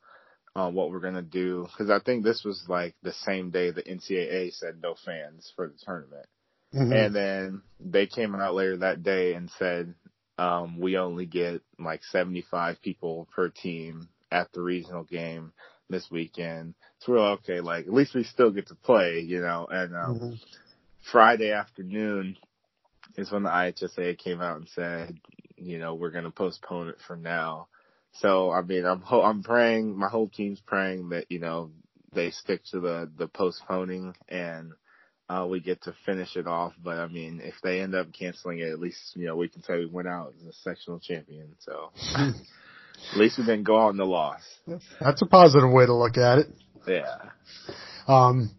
on 0.55 0.73
what 0.73 0.91
we're 0.91 0.99
going 0.99 1.13
to 1.15 1.21
do. 1.21 1.67
Cause 1.77 1.89
I 1.89 1.99
think 1.99 2.23
this 2.23 2.43
was 2.43 2.63
like 2.67 2.95
the 3.03 3.13
same 3.13 3.51
day 3.51 3.71
the 3.71 3.83
NCAA 3.83 4.53
said 4.53 4.81
no 4.81 4.95
fans 5.05 5.51
for 5.55 5.67
the 5.67 5.77
tournament. 5.85 6.27
Mhm. 6.73 7.05
And 7.05 7.15
then 7.15 7.61
they 7.79 8.07
came 8.07 8.33
out 8.35 8.55
later 8.55 8.77
that 8.77 9.03
day 9.03 9.33
and 9.33 9.49
said, 9.51 9.93
um, 10.37 10.79
we 10.79 10.97
only 10.97 11.25
get 11.25 11.61
like 11.79 12.03
75 12.05 12.81
people 12.81 13.27
per 13.35 13.49
team 13.49 14.09
at 14.31 14.51
the 14.53 14.61
regional 14.61 15.03
game 15.03 15.53
this 15.89 16.09
weekend. 16.11 16.73
So 16.99 17.13
we're 17.13 17.19
like, 17.31 17.39
okay, 17.39 17.61
like 17.61 17.87
at 17.87 17.93
least 17.93 18.15
we 18.15 18.23
still 18.23 18.51
get 18.51 18.67
to 18.67 18.75
play, 18.75 19.19
you 19.19 19.41
know, 19.41 19.67
and, 19.69 19.95
um, 19.95 20.19
Mhm. 20.19 20.39
Friday 21.11 21.51
afternoon 21.51 22.37
is 23.17 23.31
when 23.31 23.43
the 23.43 23.49
IHSA 23.49 24.17
came 24.17 24.41
out 24.41 24.57
and 24.57 24.69
said, 24.69 25.17
you 25.57 25.79
know, 25.79 25.95
we're 25.95 26.11
going 26.11 26.23
to 26.25 26.31
postpone 26.31 26.89
it 26.89 26.99
for 27.07 27.15
now. 27.15 27.67
So, 28.13 28.51
I 28.51 28.61
mean, 28.61 28.85
I'm, 28.85 29.01
ho- 29.01 29.23
I'm 29.23 29.43
praying, 29.43 29.97
my 29.97 30.09
whole 30.09 30.29
team's 30.29 30.61
praying 30.61 31.09
that, 31.09 31.25
you 31.31 31.39
know, 31.39 31.71
they 32.13 32.31
stick 32.31 32.63
to 32.71 32.79
the, 32.79 33.11
the 33.17 33.27
postponing 33.27 34.15
and, 34.29 34.73
uh, 35.31 35.45
we 35.45 35.59
get 35.59 35.81
to 35.83 35.95
finish 36.05 36.35
it 36.35 36.47
off. 36.47 36.73
But 36.83 36.97
I 36.97 37.07
mean, 37.07 37.41
if 37.43 37.55
they 37.63 37.79
end 37.79 37.95
up 37.95 38.07
canceling 38.11 38.59
it, 38.59 38.69
at 38.69 38.79
least, 38.79 39.15
you 39.15 39.27
know, 39.27 39.35
we 39.35 39.47
can 39.47 39.63
say 39.63 39.77
we 39.77 39.85
went 39.85 40.07
out 40.07 40.33
as 40.39 40.45
a 40.45 40.53
sectional 40.53 40.99
champion. 40.99 41.55
So 41.59 41.91
at 42.17 43.17
least 43.17 43.37
we 43.37 43.45
didn't 43.45 43.63
go 43.63 43.79
out 43.79 43.91
in 43.91 43.97
the 43.97 44.05
loss. 44.05 44.41
That's 44.99 45.21
a 45.21 45.25
positive 45.25 45.71
way 45.71 45.85
to 45.85 45.93
look 45.93 46.17
at 46.17 46.39
it. 46.39 46.47
Yeah. 46.87 47.29
Um, 48.07 48.51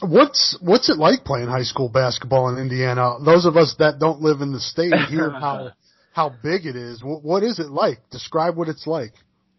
what's 0.00 0.56
what's 0.62 0.88
it 0.88 0.96
like 0.96 1.24
playing 1.24 1.48
high 1.48 1.64
school 1.64 1.90
basketball 1.90 2.48
in 2.48 2.58
Indiana? 2.58 3.16
Those 3.22 3.44
of 3.44 3.56
us 3.56 3.74
that 3.78 3.98
don't 3.98 4.22
live 4.22 4.40
in 4.40 4.52
the 4.52 4.60
state 4.60 4.94
hear 5.08 5.30
how 5.30 5.72
how 6.12 6.30
big 6.30 6.64
it 6.64 6.76
is. 6.76 7.04
What, 7.04 7.22
what 7.22 7.42
is 7.42 7.58
it 7.58 7.68
like? 7.68 7.98
Describe 8.10 8.56
what 8.56 8.68
it's 8.68 8.86
like. 8.86 9.12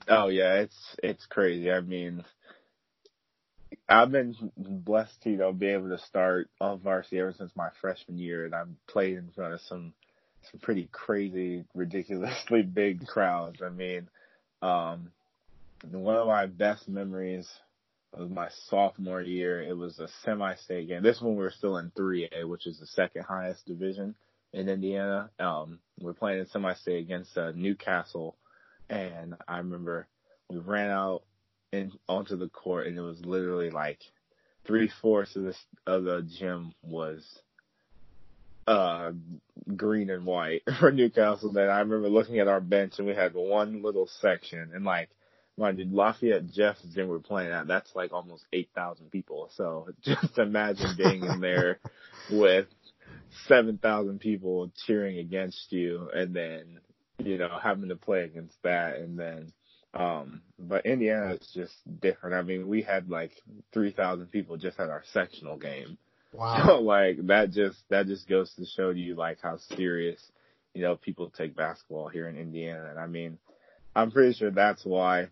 Oh 0.08 0.30
yeah, 0.30 0.56
it's 0.56 0.96
it's 1.04 1.26
crazy. 1.28 1.70
I 1.70 1.82
mean, 1.82 2.24
I've 3.90 4.12
been 4.12 4.36
blessed 4.58 5.22
to 5.24 5.30
you 5.30 5.38
know 5.38 5.54
be 5.54 5.68
able 5.68 5.90
to 5.90 5.98
start 6.00 6.50
on 6.60 6.80
varsity 6.80 7.20
ever 7.20 7.34
since 7.34 7.52
my 7.56 7.70
freshman 7.82 8.18
year, 8.18 8.46
and 8.46 8.56
I've 8.56 8.70
played 8.88 9.18
in 9.18 9.30
front 9.36 9.54
of 9.54 9.62
some 9.62 9.94
some 10.52 10.60
pretty 10.60 10.90
crazy, 10.92 11.66
ridiculously 11.74 12.62
big 12.74 13.06
crowds. 13.08 13.62
I 13.62 13.70
mean, 13.70 14.10
um, 14.62 15.12
one 15.92 16.16
of 16.16 16.28
my 16.28 16.46
best 16.46 16.88
memories 16.88 17.48
was 18.18 18.30
my 18.30 18.50
sophomore 18.70 19.22
year. 19.22 19.62
It 19.62 19.78
was 19.78 20.00
a 20.00 20.08
semi-state 20.24 20.88
game. 20.88 21.04
This 21.04 21.22
one 21.22 21.36
we 21.36 21.44
were 21.44 21.52
still 21.52 21.78
in 21.78 21.92
3A, 21.92 22.48
which 22.48 22.66
is 22.66 22.80
the 22.80 22.88
second 22.88 23.24
highest 23.24 23.66
division 23.66 24.16
in 24.54 24.70
Indiana. 24.70 25.30
Um, 25.40 25.80
we're 26.00 26.14
playing 26.14 26.40
in 26.40 26.48
semi-state 26.48 27.04
against 27.04 27.38
uh, 27.38 27.52
Newcastle, 27.56 28.36
and 28.90 29.36
I 29.48 29.58
remember 29.58 30.08
we 30.50 30.58
ran 30.58 30.90
out 30.90 31.24
in 31.72 31.92
onto 32.08 32.38
the 32.38 32.50
court, 32.50 32.88
and 32.88 32.98
it 32.98 33.02
was 33.02 33.26
literally 33.26 33.70
like 33.70 34.00
three 34.66 34.92
fourths 35.02 35.36
of 35.36 35.44
the 35.44 35.56
of 35.86 36.04
the 36.04 36.28
gym 36.38 36.74
was 36.82 37.40
uh 38.68 39.12
green 39.76 40.10
and 40.10 40.26
white 40.26 40.64
for 40.80 40.92
Newcastle. 40.92 41.52
Then 41.52 41.70
I 41.70 41.80
remember 41.80 42.10
looking 42.10 42.40
at 42.40 42.48
our 42.48 42.62
bench, 42.62 42.94
and 42.98 43.08
we 43.08 43.16
had 43.16 43.34
one 43.34 43.82
little 43.82 44.08
section, 44.22 44.72
and 44.74 44.86
like. 44.86 45.10
Mind 45.60 45.80
you, 45.80 45.88
Lafayette 45.92 46.52
Jeff's 46.52 46.84
gym 46.94 47.08
we're 47.08 47.18
playing 47.18 47.52
at, 47.52 47.66
that's 47.66 47.96
like 47.96 48.14
almost 48.14 48.46
8,000 48.54 49.10
people. 49.10 49.50
So 49.56 49.88
just 50.04 50.38
imagine 50.38 50.96
being 50.96 51.24
in 51.24 51.42
there 51.42 51.80
with 52.32 52.68
7,000 53.48 54.20
people 54.20 54.72
cheering 54.86 55.18
against 55.18 55.72
you 55.72 56.12
and 56.14 56.36
then, 56.36 56.80
you 57.18 57.40
know, 57.40 57.58
having 57.60 57.90
to 57.90 57.96
play 57.96 58.24
against 58.24 58.62
that. 58.64 58.98
And 58.98 59.18
then, 59.18 59.52
um, 59.94 60.42
but 60.60 60.86
Indiana 60.86 61.34
is 61.34 61.52
just 61.54 61.74
different. 62.02 62.36
I 62.36 62.42
mean, 62.42 62.68
we 62.68 62.82
had 62.82 63.10
like 63.10 63.32
3,000 63.74 64.28
people 64.28 64.58
just 64.58 64.80
at 64.80 64.90
our 64.90 65.04
sectional 65.14 65.58
game. 65.58 65.98
Wow. 66.34 66.64
So 66.66 66.80
like 66.80 67.26
that 67.28 67.52
just, 67.52 67.78
that 67.90 68.08
just 68.08 68.28
goes 68.28 68.54
to 68.56 68.66
show 68.66 68.90
you 68.90 69.16
like 69.16 69.40
how 69.42 69.58
serious, 69.76 70.22
you 70.74 70.82
know, 70.84 70.96
people 70.96 71.30
take 71.30 71.56
basketball 71.56 72.10
here 72.10 72.28
in 72.28 72.38
Indiana. 72.38 72.90
And 72.90 73.00
I 73.00 73.08
mean, 73.08 73.40
I'm 73.96 74.12
pretty 74.12 74.34
sure 74.34 74.52
that's 74.52 74.86
why 74.86 75.30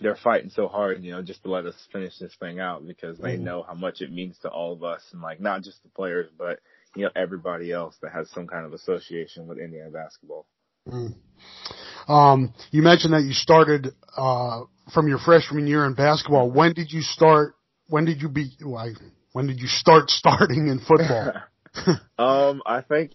they're 0.00 0.16
fighting 0.16 0.50
so 0.50 0.68
hard, 0.68 1.02
you 1.02 1.12
know, 1.12 1.22
just 1.22 1.42
to 1.42 1.50
let 1.50 1.66
us 1.66 1.74
finish 1.92 2.18
this 2.18 2.34
thing 2.38 2.60
out 2.60 2.86
because 2.86 3.18
they 3.18 3.36
Mhm. 3.36 3.40
know 3.42 3.62
how 3.62 3.74
much 3.74 4.00
it 4.00 4.12
means 4.12 4.38
to 4.40 4.48
all 4.48 4.72
of 4.72 4.84
us 4.84 5.02
and 5.12 5.22
like 5.22 5.40
not 5.40 5.62
just 5.62 5.82
the 5.82 5.88
players, 5.88 6.30
but 6.36 6.60
you 6.94 7.04
know, 7.04 7.10
everybody 7.16 7.72
else 7.72 7.96
that 8.02 8.12
has 8.12 8.30
some 8.30 8.46
kind 8.46 8.66
of 8.66 8.72
association 8.72 9.46
with 9.46 9.58
Indiana 9.58 9.90
basketball. 9.90 10.46
Mm. 10.86 11.14
Um, 12.08 12.54
you 12.70 12.82
mentioned 12.82 13.12
that 13.12 13.22
you 13.22 13.32
started 13.32 13.88
uh, 14.16 14.62
from 14.94 15.08
your 15.08 15.18
freshman 15.18 15.66
year 15.66 15.84
in 15.84 15.94
basketball. 15.94 16.50
When 16.50 16.72
did 16.72 16.90
you 16.90 17.02
start? 17.02 17.54
When 17.88 18.06
did 18.06 18.22
you 18.22 18.28
be? 18.28 18.50
Why? 18.62 18.92
When 19.32 19.46
did 19.46 19.60
you 19.60 19.68
start 19.68 20.10
starting 20.10 20.68
in 20.68 20.80
football? 20.80 21.34
um, 22.18 22.62
I 22.66 22.80
think 22.80 23.12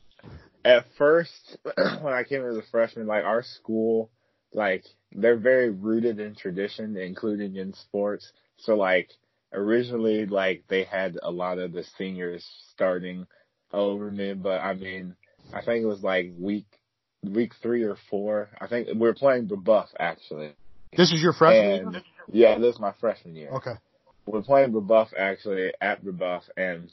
at 0.63 0.85
first 0.97 1.57
when 2.01 2.13
I 2.13 2.23
came 2.23 2.45
as 2.45 2.55
a 2.55 2.63
freshman, 2.71 3.07
like 3.07 3.25
our 3.25 3.43
school, 3.43 4.11
like 4.53 4.85
they're 5.11 5.37
very 5.37 5.69
rooted 5.69 6.19
in 6.19 6.35
tradition, 6.35 6.95
including 6.95 7.55
in 7.55 7.73
sports. 7.73 8.31
So 8.57 8.75
like 8.75 9.09
originally, 9.51 10.25
like 10.27 10.63
they 10.69 10.83
had 10.83 11.17
a 11.21 11.31
lot 11.31 11.57
of 11.57 11.73
the 11.73 11.83
seniors 11.97 12.45
starting 12.71 13.25
over 13.71 14.11
me, 14.11 14.33
but 14.33 14.61
I 14.61 14.75
mean, 14.75 15.15
I 15.51 15.63
think 15.63 15.83
it 15.83 15.87
was 15.87 16.03
like 16.03 16.31
week 16.37 16.67
week 17.23 17.53
three 17.61 17.83
or 17.83 17.97
four. 18.09 18.49
I 18.59 18.67
think 18.67 18.87
we 18.87 18.93
were 18.95 19.13
playing 19.13 19.47
Brebeuf 19.47 19.87
actually. 19.99 20.53
This 20.95 21.11
is 21.11 21.21
your 21.21 21.33
freshman 21.33 21.71
And 21.85 21.93
year. 21.93 22.03
yeah, 22.31 22.57
this 22.59 22.75
is 22.75 22.79
my 22.81 22.93
freshman 22.99 23.35
year. 23.35 23.49
Okay. 23.51 23.73
We're 24.25 24.41
playing 24.43 24.71
Brebeuf 24.71 25.09
actually 25.17 25.73
at 25.81 26.03
Brebeuf, 26.03 26.43
and 26.55 26.91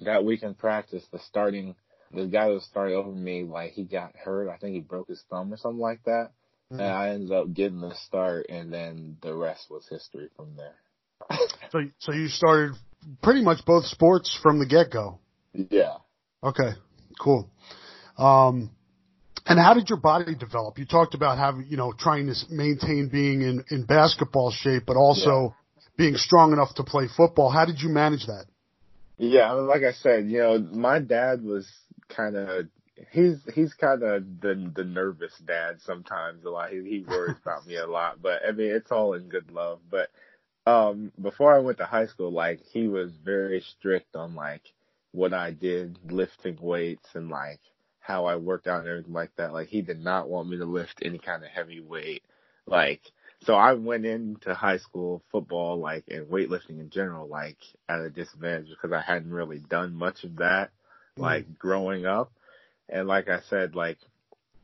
that 0.00 0.24
weekend 0.24 0.58
practice, 0.58 1.04
the 1.12 1.18
starting, 1.20 1.74
the 2.12 2.26
guy 2.26 2.48
that 2.48 2.54
was 2.54 2.64
starting 2.64 2.96
over 2.96 3.10
me, 3.10 3.44
like 3.44 3.72
he 3.72 3.84
got 3.84 4.16
hurt. 4.16 4.48
I 4.48 4.56
think 4.56 4.74
he 4.74 4.80
broke 4.80 5.08
his 5.08 5.22
thumb 5.30 5.52
or 5.52 5.56
something 5.56 5.80
like 5.80 6.02
that. 6.04 6.30
Mhm. 6.72 6.80
And 6.80 6.82
I 6.82 7.08
ended 7.10 7.32
up 7.32 7.52
getting 7.52 7.80
the 7.80 7.94
start, 7.94 8.46
and 8.48 8.72
then 8.72 9.18
the 9.20 9.34
rest 9.34 9.70
was 9.70 9.86
history 9.88 10.28
from 10.36 10.56
there. 10.56 10.74
So, 11.70 11.80
so 12.00 12.12
you 12.12 12.28
started 12.28 12.74
pretty 13.22 13.42
much 13.42 13.64
both 13.64 13.86
sports 13.86 14.38
from 14.42 14.58
the 14.58 14.66
get 14.66 14.90
go. 14.90 15.18
yeah. 15.54 15.96
Okay, 16.44 16.72
cool. 17.18 17.48
Um, 18.18 18.70
and 19.46 19.58
how 19.58 19.74
did 19.74 19.88
your 19.88 19.98
body 19.98 20.34
develop? 20.34 20.78
You 20.78 20.86
talked 20.86 21.14
about 21.14 21.38
having, 21.38 21.66
you 21.68 21.76
know, 21.76 21.92
trying 21.92 22.26
to 22.26 22.32
s- 22.32 22.46
maintain 22.50 23.08
being 23.10 23.42
in, 23.42 23.64
in 23.70 23.84
basketball 23.84 24.50
shape, 24.50 24.84
but 24.86 24.96
also 24.96 25.54
being 25.96 26.16
strong 26.16 26.52
enough 26.52 26.74
to 26.76 26.84
play 26.84 27.08
football. 27.16 27.50
How 27.50 27.64
did 27.64 27.80
you 27.80 27.88
manage 27.88 28.26
that? 28.26 28.46
Yeah, 29.18 29.52
like 29.52 29.82
I 29.82 29.92
said, 29.92 30.26
you 30.28 30.38
know, 30.38 30.58
my 30.58 30.98
dad 30.98 31.42
was 31.42 31.70
kind 32.08 32.36
of 32.36 32.66
he's 33.10 33.36
he's 33.54 33.74
kind 33.74 34.02
of 34.02 34.40
the 34.40 34.72
the 34.74 34.84
nervous 34.84 35.32
dad 35.46 35.78
sometimes. 35.84 36.44
A 36.44 36.50
lot 36.50 36.70
he, 36.70 36.78
he 36.78 37.04
worries 37.06 37.36
about 37.42 37.66
me 37.66 37.76
a 37.76 37.86
lot, 37.86 38.22
but 38.22 38.42
I 38.46 38.52
mean, 38.52 38.70
it's 38.70 38.90
all 38.90 39.14
in 39.14 39.28
good 39.28 39.50
love. 39.50 39.80
But 39.90 40.08
um, 40.66 41.12
before 41.20 41.54
I 41.54 41.58
went 41.58 41.78
to 41.78 41.84
high 41.84 42.06
school, 42.06 42.32
like 42.32 42.60
he 42.72 42.88
was 42.88 43.10
very 43.24 43.60
strict 43.78 44.16
on 44.16 44.34
like 44.34 44.62
what 45.12 45.34
I 45.34 45.50
did, 45.50 45.98
lifting 46.10 46.58
weights 46.60 47.08
and 47.14 47.28
like 47.28 47.60
how 48.02 48.26
I 48.26 48.36
worked 48.36 48.66
out 48.66 48.80
and 48.80 48.88
everything 48.88 49.12
like 49.12 49.34
that. 49.36 49.52
Like 49.52 49.68
he 49.68 49.80
did 49.80 50.00
not 50.02 50.28
want 50.28 50.48
me 50.48 50.58
to 50.58 50.64
lift 50.64 51.00
any 51.02 51.18
kind 51.18 51.42
of 51.42 51.50
heavy 51.50 51.80
weight. 51.80 52.22
Like 52.66 53.00
so 53.44 53.54
I 53.54 53.72
went 53.72 54.06
into 54.06 54.54
high 54.54 54.78
school 54.78 55.22
football 55.32 55.78
like 55.78 56.04
and 56.08 56.26
weightlifting 56.26 56.80
in 56.80 56.90
general 56.90 57.28
like 57.28 57.58
at 57.88 58.00
a 58.00 58.10
disadvantage 58.10 58.68
because 58.70 58.92
I 58.92 59.00
hadn't 59.00 59.32
really 59.32 59.58
done 59.58 59.94
much 59.94 60.24
of 60.24 60.36
that 60.36 60.70
mm. 61.18 61.22
like 61.22 61.58
growing 61.58 62.06
up. 62.06 62.32
And 62.88 63.08
like 63.08 63.28
I 63.28 63.40
said, 63.48 63.74
like 63.74 63.98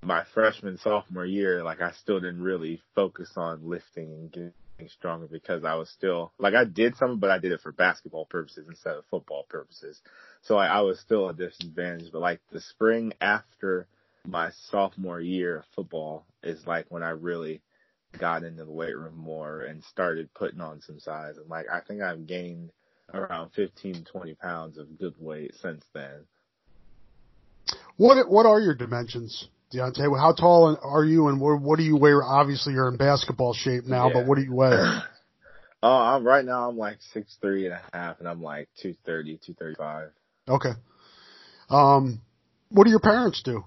my 0.02 0.25
freshman 0.35 0.78
sophomore 0.78 1.26
year, 1.26 1.62
like 1.64 1.80
I 1.80 1.92
still 1.92 2.21
didn't 2.21 2.42
really 2.42 2.80
focus 2.95 3.33
on 3.37 3.68
lifting 3.68 4.12
and 4.12 4.30
getting 4.30 4.52
stronger 4.88 5.26
because 5.26 5.64
I 5.64 5.75
was 5.75 5.90
still 5.90 6.33
like 6.38 6.54
I 6.54 6.64
did 6.64 6.97
some, 6.97 7.18
but 7.18 7.30
I 7.30 7.38
did 7.38 7.52
it 7.52 7.61
for 7.61 7.73
basketball 7.73 8.26
purposes 8.26 8.66
instead 8.68 8.95
of 8.95 9.04
football 9.11 9.45
purposes. 9.49 10.00
So 10.42 10.57
I, 10.57 10.66
I 10.66 10.80
was 10.80 10.99
still 11.00 11.28
a 11.28 11.35
disadvantage. 11.35 12.11
But 12.12 12.21
like 12.21 12.40
the 12.52 12.61
spring 12.61 13.12
after 13.21 13.87
my 14.26 14.50
sophomore 14.71 15.21
year 15.21 15.59
of 15.59 15.64
football 15.75 16.26
is 16.42 16.66
like 16.66 16.87
when 16.88 17.02
I 17.02 17.11
really 17.11 17.62
got 18.18 18.42
into 18.42 18.64
the 18.64 18.73
weight 18.73 18.97
room 18.97 19.16
more 19.16 19.61
and 19.61 19.83
started 19.85 20.33
putting 20.35 20.61
on 20.61 20.80
some 20.80 20.99
size. 20.99 21.37
And 21.37 21.49
like, 21.49 21.66
I 21.73 21.80
think 21.80 22.02
I've 22.02 22.26
gained 22.26 22.71
around 23.12 23.50
15, 23.54 24.04
20 24.04 24.35
pounds 24.35 24.78
of 24.78 24.99
good 24.99 25.14
weight 25.18 25.54
since 25.61 25.85
then. 25.95 26.25
What, 27.97 28.30
what 28.30 28.47
are 28.47 28.61
your 28.61 28.75
dimensions? 28.75 29.49
Deontae, 29.75 30.18
how 30.18 30.33
tall 30.33 30.78
are 30.83 31.04
you 31.04 31.28
and 31.28 31.40
what, 31.40 31.61
what 31.61 31.76
do 31.76 31.83
you 31.83 31.97
weigh? 31.97 32.12
Obviously 32.12 32.73
you're 32.73 32.88
in 32.88 32.97
basketball 32.97 33.52
shape 33.52 33.85
now, 33.85 34.09
Yeah. 34.09 34.14
but 34.14 34.26
what 34.26 34.37
do 34.37 34.42
you 34.42 34.54
weigh? 34.54 35.00
Oh, 35.80 35.88
uh, 35.88 36.16
I'm 36.16 36.26
right 36.26 36.45
now 36.45 36.68
I'm 36.68 36.76
like 36.76 36.99
six 37.12 37.37
three 37.40 37.66
and 37.66 37.75
a 37.75 37.80
half, 37.92 38.18
and 38.18 38.28
I'm 38.28 38.42
like 38.42 38.68
two 38.83 38.97
thirty, 39.07 39.38
two 39.45 39.54
thirty 39.54 39.76
five. 39.76 40.11
Okay. 40.49 40.73
Um, 41.71 42.21
what 42.71 42.85
do 42.85 42.90
your 42.90 43.00
parents 43.00 43.43
do? 43.43 43.64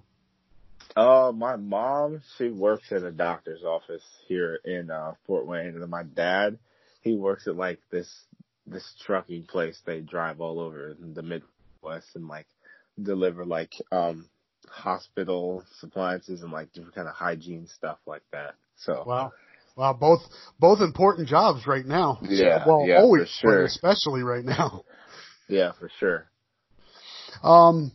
Uh, 0.96 1.32
my 1.34 1.56
mom, 1.56 2.22
she 2.38 2.50
works 2.50 2.92
at 2.92 3.04
a 3.04 3.12
doctor's 3.12 3.64
office 3.64 4.04
here 4.28 4.60
in 4.66 4.90
uh 4.90 5.14
Fort 5.26 5.46
Wayne, 5.46 5.68
and 5.68 5.82
then 5.82 5.90
my 5.90 6.04
dad, 6.04 6.58
he 7.02 7.16
works 7.16 7.48
at 7.48 7.56
like 7.56 7.80
this 7.92 8.10
this 8.68 8.94
trucking 9.06 9.44
place. 9.44 9.80
They 9.86 10.02
drive 10.02 10.42
all 10.42 10.60
over 10.60 10.96
the 11.00 11.22
Midwest 11.22 12.16
and 12.16 12.28
like 12.28 12.48
deliver 13.02 13.46
like 13.46 13.74
um 13.92 14.28
hospital 14.68 15.64
appliances 15.82 16.42
and 16.42 16.52
like 16.52 16.74
different 16.74 16.96
kind 16.96 17.08
of 17.08 17.16
hygiene 17.16 17.68
stuff 17.68 18.00
like 18.06 18.24
that. 18.32 18.56
So 18.76 19.04
Wow. 19.06 19.32
Wow, 19.78 19.94
both 19.94 20.22
both 20.60 20.82
important 20.82 21.30
jobs 21.30 21.66
right 21.66 21.86
now. 21.86 22.20
Yeah, 22.22 22.66
well, 22.68 22.86
yeah, 22.86 22.98
for 22.98 23.02
always, 23.02 23.30
sure. 23.30 23.64
especially 23.64 24.22
right 24.22 24.44
now. 24.44 24.84
yeah, 25.48 25.72
for 25.72 25.90
sure. 25.98 26.31
Um, 27.44 27.92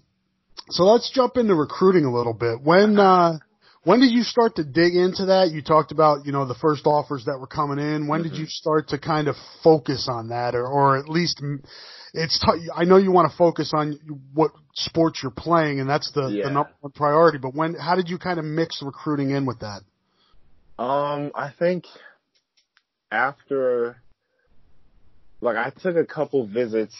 so 0.70 0.84
let's 0.84 1.10
jump 1.14 1.36
into 1.36 1.54
recruiting 1.54 2.04
a 2.04 2.12
little 2.12 2.34
bit. 2.34 2.60
When 2.62 2.98
uh, 2.98 3.38
when 3.84 4.00
did 4.00 4.10
you 4.10 4.22
start 4.22 4.56
to 4.56 4.64
dig 4.64 4.94
into 4.96 5.26
that? 5.26 5.50
You 5.52 5.62
talked 5.62 5.92
about 5.92 6.26
you 6.26 6.32
know 6.32 6.44
the 6.46 6.54
first 6.56 6.86
offers 6.86 7.24
that 7.26 7.38
were 7.38 7.46
coming 7.46 7.78
in. 7.78 8.08
When 8.08 8.22
did 8.22 8.32
Mm-hmm. 8.32 8.40
you 8.42 8.46
start 8.46 8.88
to 8.88 8.98
kind 8.98 9.28
of 9.28 9.36
focus 9.62 10.08
on 10.10 10.28
that, 10.30 10.54
or 10.54 10.66
or 10.66 10.96
at 10.98 11.08
least 11.08 11.40
it's 12.14 12.38
t- 12.40 12.68
I 12.74 12.84
know 12.84 12.96
you 12.96 13.12
want 13.12 13.30
to 13.30 13.36
focus 13.36 13.72
on 13.74 13.98
what 14.34 14.50
sports 14.74 15.20
you're 15.22 15.30
playing, 15.30 15.80
and 15.80 15.88
that's 15.88 16.10
the, 16.12 16.28
Yeah. 16.28 16.44
the 16.44 16.50
number 16.50 16.70
one 16.80 16.92
priority. 16.92 17.38
But 17.38 17.54
when 17.54 17.74
how 17.74 17.94
did 17.94 18.08
you 18.08 18.18
kind 18.18 18.38
of 18.38 18.44
mix 18.44 18.82
recruiting 18.82 19.30
in 19.30 19.44
with 19.46 19.60
that? 19.60 19.82
Um, 20.78 21.30
I 21.34 21.52
think 21.58 21.84
after, 23.10 23.96
like, 25.40 25.56
I 25.56 25.70
took 25.70 25.96
a 25.96 26.04
couple 26.04 26.46
visits 26.46 26.94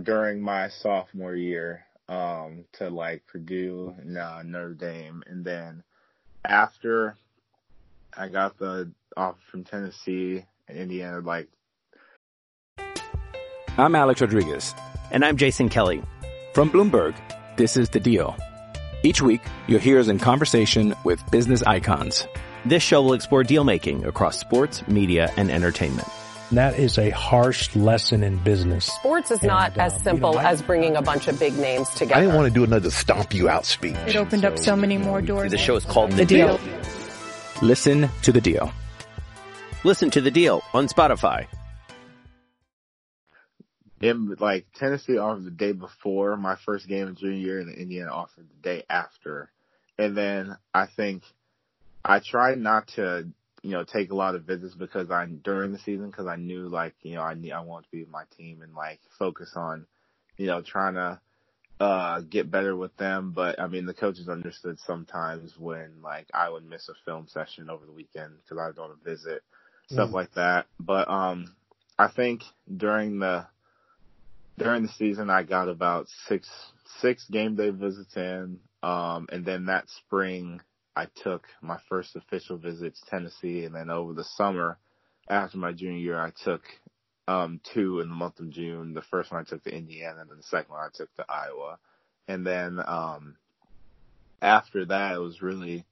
during 0.00 0.40
my 0.40 0.68
sophomore 0.68 1.34
year, 1.34 1.84
um, 2.08 2.64
to 2.72 2.90
like 2.90 3.26
Purdue 3.26 3.94
and 4.00 4.18
uh, 4.18 4.42
Notre 4.42 4.74
Dame, 4.74 5.22
and 5.26 5.44
then 5.44 5.82
after 6.44 7.16
I 8.16 8.28
got 8.28 8.58
the 8.58 8.90
offer 9.16 9.38
from 9.50 9.64
Tennessee 9.64 10.44
and 10.68 10.78
Indiana, 10.78 11.20
like, 11.20 11.48
I'm 13.78 13.94
Alex 13.94 14.20
Rodriguez. 14.20 14.74
And 15.10 15.24
I'm 15.24 15.36
Jason 15.36 15.68
Kelly. 15.68 16.02
From 16.54 16.70
Bloomberg, 16.70 17.14
this 17.56 17.76
is 17.76 17.88
The 17.88 18.00
Deal. 18.00 18.36
Each 19.02 19.22
week, 19.22 19.40
you'll 19.66 19.80
hear 19.80 19.98
us 19.98 20.08
in 20.08 20.18
conversation 20.18 20.94
with 21.04 21.22
business 21.30 21.62
icons. 21.62 22.26
This 22.64 22.82
show 22.82 23.02
will 23.02 23.14
explore 23.14 23.42
deal 23.42 23.64
making 23.64 24.04
across 24.04 24.38
sports, 24.38 24.86
media, 24.86 25.32
and 25.36 25.50
entertainment. 25.50 26.08
And 26.50 26.58
that 26.58 26.78
is 26.78 26.98
a 26.98 27.10
harsh 27.10 27.74
lesson 27.76 28.22
in 28.24 28.36
business. 28.38 28.86
Sports 28.86 29.30
is 29.30 29.42
not 29.42 29.72
And, 29.72 29.82
as 29.82 29.92
um, 29.92 29.98
you 29.98 30.04
simple 30.04 30.32
know, 30.32 30.38
I- 30.40 30.50
as 30.50 30.62
bringing 30.62 30.96
a 30.96 31.02
bunch 31.02 31.28
of 31.28 31.38
big 31.38 31.56
names 31.56 31.88
together. 31.90 32.16
I 32.16 32.20
didn't 32.22 32.34
want 32.34 32.48
to 32.48 32.54
do 32.54 32.64
another 32.64 32.90
stomp 32.90 33.32
you 33.32 33.48
out 33.48 33.64
speech. 33.64 33.96
It 34.06 34.16
opened 34.16 34.44
up 34.44 34.58
so 34.58 34.74
many 34.74 34.98
more 34.98 35.22
doors. 35.22 35.52
The 35.52 35.58
show 35.58 35.76
is 35.76 35.84
called 35.84 36.10
The, 36.10 36.16
The 36.16 36.26
deal. 36.26 36.58
Deal. 36.58 36.80
Listen 37.62 38.08
to 38.22 38.32
The 38.32 38.40
Deal. 38.40 38.72
Listen 39.84 40.10
to 40.10 40.20
The 40.20 40.30
Deal 40.30 40.62
on 40.74 40.88
Spotify. 40.88 41.46
in 44.00 44.34
like 44.40 44.66
Tennessee 44.74 45.18
offered 45.18 45.44
the 45.44 45.50
day 45.50 45.72
before 45.72 46.36
my 46.36 46.56
first 46.56 46.88
game 46.88 47.06
in 47.08 47.14
junior 47.16 47.36
year, 47.36 47.58
and 47.60 47.68
then 47.68 47.76
Indiana 47.76 48.10
offered 48.12 48.48
the 48.48 48.62
day 48.62 48.82
after. 48.88 49.50
And 49.98 50.16
then 50.16 50.56
I 50.74 50.86
think 50.86 51.22
I 52.04 52.18
tried 52.20 52.58
not 52.58 52.88
to, 52.96 53.28
you 53.62 53.70
know, 53.72 53.84
take 53.84 54.10
a 54.10 54.16
lot 54.16 54.34
of 54.34 54.44
visits 54.44 54.74
because 54.74 55.10
I 55.10 55.26
during 55.26 55.72
the 55.72 55.78
season 55.78 56.10
because 56.10 56.26
I 56.26 56.36
knew 56.36 56.68
like 56.68 56.94
you 57.02 57.14
know 57.14 57.22
I 57.22 57.34
need 57.34 57.52
I 57.52 57.60
wanted 57.60 57.86
to 57.86 57.90
be 57.92 58.00
with 58.00 58.10
my 58.10 58.24
team 58.36 58.62
and 58.62 58.74
like 58.74 59.00
focus 59.18 59.52
on, 59.56 59.86
you 60.38 60.46
know, 60.46 60.62
trying 60.62 60.94
to 60.94 61.20
uh 61.80 62.20
get 62.22 62.50
better 62.50 62.74
with 62.76 62.96
them. 62.96 63.32
But 63.32 63.60
I 63.60 63.66
mean 63.66 63.86
the 63.86 63.94
coaches 63.94 64.28
understood 64.28 64.78
sometimes 64.80 65.58
when 65.58 66.02
like 66.02 66.28
I 66.34 66.48
would 66.48 66.64
miss 66.64 66.88
a 66.88 66.94
film 67.04 67.26
session 67.28 67.70
over 67.70 67.84
the 67.86 67.92
weekend 67.92 68.32
because 68.42 68.58
I 68.58 68.68
was 68.68 68.78
on 68.78 68.90
a 68.90 69.04
visit, 69.04 69.42
stuff 69.88 70.10
Mm. 70.10 70.14
like 70.14 70.32
that. 70.34 70.66
But 70.78 71.08
um 71.10 71.54
I 71.98 72.08
think 72.08 72.42
during 72.74 73.18
the 73.18 73.46
during 74.58 74.82
the 74.82 74.88
season 74.88 75.30
I 75.30 75.42
got 75.42 75.68
about 75.68 76.08
six 76.28 76.48
six 77.00 77.26
game 77.30 77.56
day 77.56 77.70
visits 77.70 78.16
in. 78.16 78.60
Um 78.82 79.28
and 79.30 79.44
then 79.44 79.66
that 79.66 79.88
spring 79.90 80.60
I 81.00 81.06
took 81.22 81.46
my 81.62 81.78
first 81.88 82.14
official 82.14 82.58
visit 82.58 82.94
to 82.94 83.10
Tennessee 83.10 83.64
and 83.64 83.74
then 83.74 83.88
over 83.90 84.12
the 84.12 84.24
summer 84.24 84.78
after 85.28 85.56
my 85.56 85.72
junior 85.72 85.98
year 85.98 86.20
I 86.20 86.30
took 86.44 86.62
um 87.26 87.60
two 87.72 88.00
in 88.00 88.08
the 88.08 88.14
month 88.14 88.38
of 88.40 88.50
June. 88.50 88.92
The 88.92 89.02
first 89.02 89.32
one 89.32 89.40
I 89.40 89.48
took 89.48 89.64
to 89.64 89.74
Indiana 89.74 90.20
and 90.20 90.30
then 90.30 90.36
the 90.36 90.42
second 90.42 90.72
one 90.72 90.84
I 90.84 90.88
took 90.94 91.14
to 91.16 91.24
Iowa. 91.26 91.78
And 92.28 92.46
then 92.46 92.80
um 92.86 93.36
after 94.42 94.84
that 94.84 95.14
it 95.14 95.20
was 95.20 95.40
really 95.40 95.86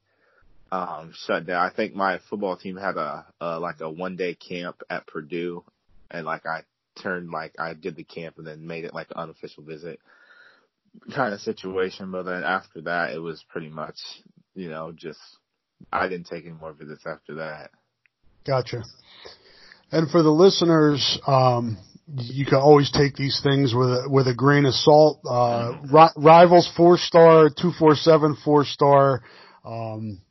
um 0.71 1.11
shut 1.25 1.47
down. 1.47 1.65
I 1.65 1.73
think 1.75 1.95
my 1.95 2.19
football 2.29 2.57
team 2.57 2.77
had 2.77 2.97
a, 2.97 3.25
a 3.41 3.59
like 3.59 3.81
a 3.81 3.89
one 3.89 4.15
day 4.15 4.35
camp 4.35 4.83
at 4.91 5.07
Purdue 5.07 5.63
and 6.11 6.25
like 6.25 6.45
I 6.45 6.63
turned 7.01 7.31
like 7.31 7.55
I 7.57 7.73
did 7.73 7.95
the 7.95 8.03
camp 8.03 8.37
and 8.37 8.45
then 8.45 8.67
made 8.67 8.85
it 8.85 8.93
like 8.93 9.07
an 9.09 9.17
unofficial 9.17 9.63
visit 9.63 9.99
kind 11.13 11.33
of 11.33 11.41
situation. 11.41 12.11
But 12.11 12.23
then 12.23 12.43
after 12.43 12.81
that, 12.81 13.13
it 13.13 13.19
was 13.19 13.43
pretty 13.49 13.69
much, 13.69 13.97
you 14.59 14.69
know, 14.69 14.91
just 14.91 15.19
I 15.91 16.07
didn't 16.07 16.27
take 16.27 16.45
any 16.45 16.53
more 16.53 16.73
visits 16.73 17.03
after 17.05 17.35
that. 17.35 17.71
Gotcha. 18.45 18.83
And 19.91 20.09
for 20.09 20.21
the 20.21 20.29
listeners, 20.29 21.19
um, 21.25 21.77
you 22.15 22.45
can 22.45 22.57
always 22.57 22.91
take 22.91 23.15
these 23.15 23.39
things 23.43 23.73
with 23.73 23.89
a, 23.89 24.09
with 24.09 24.27
a 24.27 24.33
grain 24.35 24.65
of 24.65 24.73
salt. 24.73 25.21
Uh, 25.27 25.77
ri- 25.91 26.13
rivals 26.17 26.71
four 26.75 26.97
star, 26.97 27.49
two 27.49 27.71
four 27.77 27.95
seven 27.95 28.35
four 28.43 28.65
star. 28.65 29.21
Um, 29.63 30.21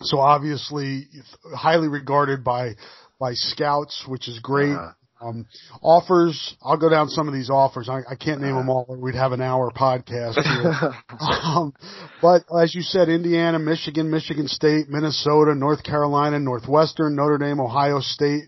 so 0.00 0.18
obviously 0.18 1.08
highly 1.54 1.88
regarded 1.88 2.44
by 2.44 2.74
by 3.18 3.34
scouts, 3.34 4.04
which 4.06 4.28
is 4.28 4.38
great. 4.38 4.72
Uh-huh. 4.72 4.92
Um, 5.22 5.46
offers. 5.80 6.56
I'll 6.62 6.76
go 6.76 6.88
down 6.88 7.08
some 7.08 7.28
of 7.28 7.34
these 7.34 7.48
offers. 7.48 7.88
I, 7.88 8.00
I 8.10 8.16
can't 8.16 8.40
name 8.40 8.56
them 8.56 8.68
all, 8.68 8.86
or 8.88 8.96
we'd 8.96 9.14
have 9.14 9.32
an 9.32 9.40
hour 9.40 9.70
podcast 9.70 10.42
here. 10.42 10.92
um, 11.20 11.72
but 12.20 12.42
as 12.60 12.74
you 12.74 12.82
said, 12.82 13.08
Indiana, 13.08 13.58
Michigan, 13.58 14.10
Michigan 14.10 14.48
State, 14.48 14.88
Minnesota, 14.88 15.54
North 15.54 15.84
Carolina, 15.84 16.40
Northwestern, 16.40 17.14
Notre 17.14 17.38
Dame, 17.38 17.60
Ohio 17.60 18.00
State, 18.00 18.44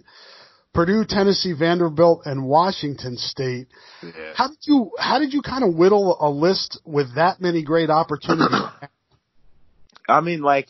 Purdue, 0.72 1.04
Tennessee, 1.08 1.52
Vanderbilt, 1.52 2.22
and 2.24 2.44
Washington 2.44 3.16
State. 3.16 3.68
yeah. 4.02 4.32
How 4.34 4.48
did 4.48 4.58
you 4.62 4.90
how 4.98 5.20
did 5.20 5.32
you 5.32 5.40
kind 5.40 5.62
of 5.62 5.74
whittle 5.74 6.16
a 6.20 6.28
list 6.28 6.80
with 6.84 7.14
that 7.14 7.40
many 7.40 7.62
great 7.62 7.90
opportunities? 7.90 8.60
I 10.08 10.20
mean, 10.20 10.42
like, 10.42 10.68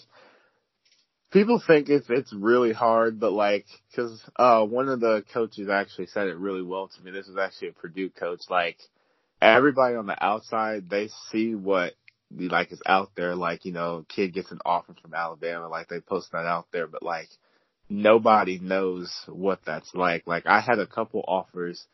people 1.35 1.61
think 1.67 1.91
it's 1.91 2.07
it's 2.09 2.33
really 2.33 2.73
hard, 2.73 3.21
but 3.21 3.33
like, 3.33 3.67
because 3.91 4.23
uh, 4.37 4.65
one 4.65 4.89
of 4.89 5.01
the 5.01 5.25
coaches 5.35 5.69
actually 5.69 6.07
said 6.07 6.29
it 6.29 6.39
really 6.39 6.63
well 6.63 6.89
to 6.89 7.03
me. 7.03 7.11
This 7.11 7.27
was 7.27 7.37
actually 7.37 7.69
a 7.69 7.73
Purdue 7.73 8.09
coach. 8.09 8.43
Like, 8.49 8.79
everybody 9.43 9.97
on 9.97 10.07
the 10.07 10.25
outside, 10.25 10.89
they 10.89 11.11
see 11.31 11.55
what 11.55 11.95
like 12.31 12.73
is 12.73 12.81
out 12.87 13.11
there. 13.17 13.35
Like, 13.35 13.65
you 13.67 13.73
know, 13.73 14.07
kid 14.09 14.33
gets 14.33 14.53
an 14.53 14.61
offer 14.65 14.95
from 15.03 15.13
Alabama, 15.13 15.69
like 15.69 15.89
they 15.89 16.01
post 16.01 16.33
that 16.33 16.47
out 16.47 16.69
there, 16.73 16.87
but 16.87 17.03
like 17.03 17.29
nobody 17.91 18.59
knows 18.61 19.13
what 19.27 19.59
that's 19.67 19.93
like. 19.93 20.27
Like, 20.27 20.47
I 20.47 20.61
had 20.61 20.79
a 20.79 20.87
couple 20.87 21.25
offers 21.27 21.85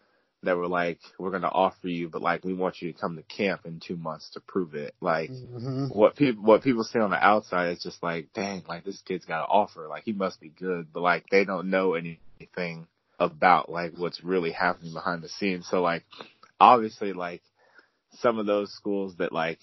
that 0.43 0.57
were 0.57 0.69
like, 0.69 1.01
we're 1.19 1.31
going 1.31 1.43
to 1.43 1.51
offer 1.51 1.89
you, 1.89 2.09
but 2.09 2.23
like, 2.23 2.45
we 2.45 2.55
want 2.55 2.81
you 2.81 2.93
to 2.93 2.99
come 2.99 3.17
to 3.17 3.23
camp 3.23 3.63
in 3.67 3.81
two 3.81 3.97
months 3.97 4.31
to 4.31 4.41
prove 4.41 4.75
it. 4.75 4.95
Like, 5.01 5.31
Mhm. 5.31 5.95
what 5.95 6.17
people 6.17 6.43
what 6.45 6.63
people 6.63 6.85
see 6.85 6.99
on 6.99 7.11
the 7.11 7.17
outside 7.17 7.71
is 7.73 7.83
just 7.83 8.03
like, 8.03 8.33
dang, 8.33 8.63
like 8.69 8.85
this 8.85 9.01
kid's 9.03 9.25
got 9.25 9.41
an 9.41 9.47
offer, 9.51 9.87
like 9.89 10.05
he 10.05 10.13
must 10.13 10.41
be 10.41 10.49
good, 10.49 10.93
but 10.93 11.01
like 11.03 11.27
they 11.31 11.45
don't 11.45 11.71
know 11.71 11.95
anything 11.95 12.87
about 13.19 13.69
like 13.71 13.93
what's 13.97 14.23
really 14.25 14.53
happening 14.53 14.93
behind 14.95 15.23
the 15.23 15.29
scenes. 15.29 15.67
So 15.69 15.83
like, 15.83 16.05
obviously, 16.61 17.13
like 17.13 17.43
some 18.15 18.39
of 18.39 18.47
those 18.47 18.73
schools 18.73 19.17
that 19.17 19.33
like 19.33 19.61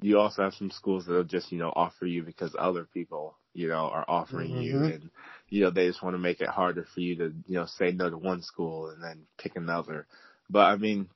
you 0.00 0.18
also 0.18 0.42
have 0.42 0.54
some 0.54 0.70
schools 0.70 1.06
that'll 1.06 1.24
just 1.24 1.52
you 1.52 1.58
know 1.58 1.72
offer 1.74 2.06
you 2.06 2.22
because 2.22 2.54
other 2.58 2.84
people 2.84 3.36
you 3.54 3.68
know 3.68 3.88
are 3.88 4.04
offering 4.08 4.50
you 4.50 4.78
Mhm. 4.78 4.94
and 4.94 5.10
you 5.48 5.64
know 5.64 5.70
they 5.70 5.86
just 5.86 6.02
want 6.02 6.14
to 6.14 6.18
make 6.18 6.40
it 6.40 6.48
harder 6.48 6.86
for 6.94 7.00
you 7.00 7.16
to 7.16 7.32
you 7.46 7.54
know 7.54 7.66
say 7.66 7.90
no 7.92 8.10
to 8.10 8.16
one 8.16 8.42
school 8.42 8.90
and 8.90 9.02
then 9.02 9.22
pick 9.36 9.56
another. 9.56 10.06
But 10.50 10.66
I 10.66 10.76
mean, 10.76 11.08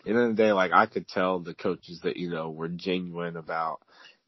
at 0.00 0.04
the 0.04 0.10
end 0.10 0.18
of 0.18 0.36
the 0.36 0.42
day, 0.42 0.52
like 0.52 0.72
I 0.72 0.86
could 0.86 1.08
tell 1.08 1.40
the 1.40 1.54
coaches 1.54 2.00
that 2.02 2.16
you 2.16 2.30
know 2.30 2.50
were 2.50 2.68
genuine 2.68 3.36
about 3.36 3.80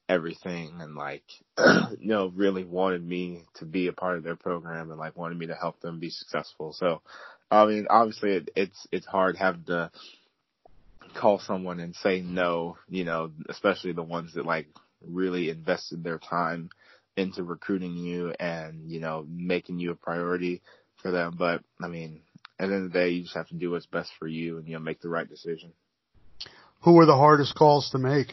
everything 0.09 0.81
and 0.81 0.95
like, 0.95 1.25
you 1.59 2.09
know, 2.09 2.33
really 2.35 2.65
wanted 2.65 3.07
me 3.07 3.43
to 3.55 3.65
be 3.65 3.89
a 3.89 3.93
part 3.93 4.17
of 4.17 4.25
their 4.25 4.37
program 4.37 4.91
and 4.91 4.99
like 4.99 5.17
wanted 5.17 5.39
me 5.39 5.47
to 5.47 5.55
help 5.55 5.81
them 5.81 6.01
be 6.01 6.11
successful. 6.11 6.73
So, 6.73 7.03
I 7.51 7.67
mean, 7.67 7.87
obviously 7.91 8.33
it, 8.33 8.51
it's, 8.57 8.87
it's 8.91 9.07
hard 9.07 9.37
having 9.37 9.65
to 9.65 9.91
call 11.15 11.39
someone 11.39 11.81
and 11.81 11.95
say 11.95 12.21
no, 12.21 12.79
you 12.89 13.05
know, 13.05 13.33
especially 13.49 13.93
the 13.93 14.03
ones 14.03 14.35
that 14.35 14.47
like 14.47 14.69
really 15.07 15.51
invested 15.51 16.03
their 16.03 16.19
time 16.19 16.71
into 17.19 17.43
recruiting 17.43 17.97
you 17.97 18.33
and, 18.39 18.91
you 18.91 19.01
know, 19.01 19.27
making 19.29 19.79
you 19.79 19.91
a 19.91 19.97
priority 19.97 20.63
for 20.97 21.11
them. 21.11 21.35
But 21.37 21.63
I 21.83 21.89
mean, 21.89 22.21
at 22.59 22.69
the 22.69 22.75
end 22.75 22.87
of 22.87 22.93
the 22.93 22.99
day, 22.99 23.11
you 23.11 23.23
just 23.23 23.35
have 23.35 23.49
to 23.49 23.55
do 23.55 23.71
what's 23.71 23.87
best 23.87 24.11
for 24.19 24.29
you 24.29 24.59
and, 24.59 24.67
you 24.67 24.75
know, 24.75 24.81
make 24.81 25.01
the 25.01 25.09
right 25.09 25.29
decision. 25.29 25.73
Who 26.83 26.93
were 26.93 27.07
the 27.07 27.17
hardest 27.17 27.55
calls 27.55 27.91
to 27.91 27.99
make? 27.99 28.33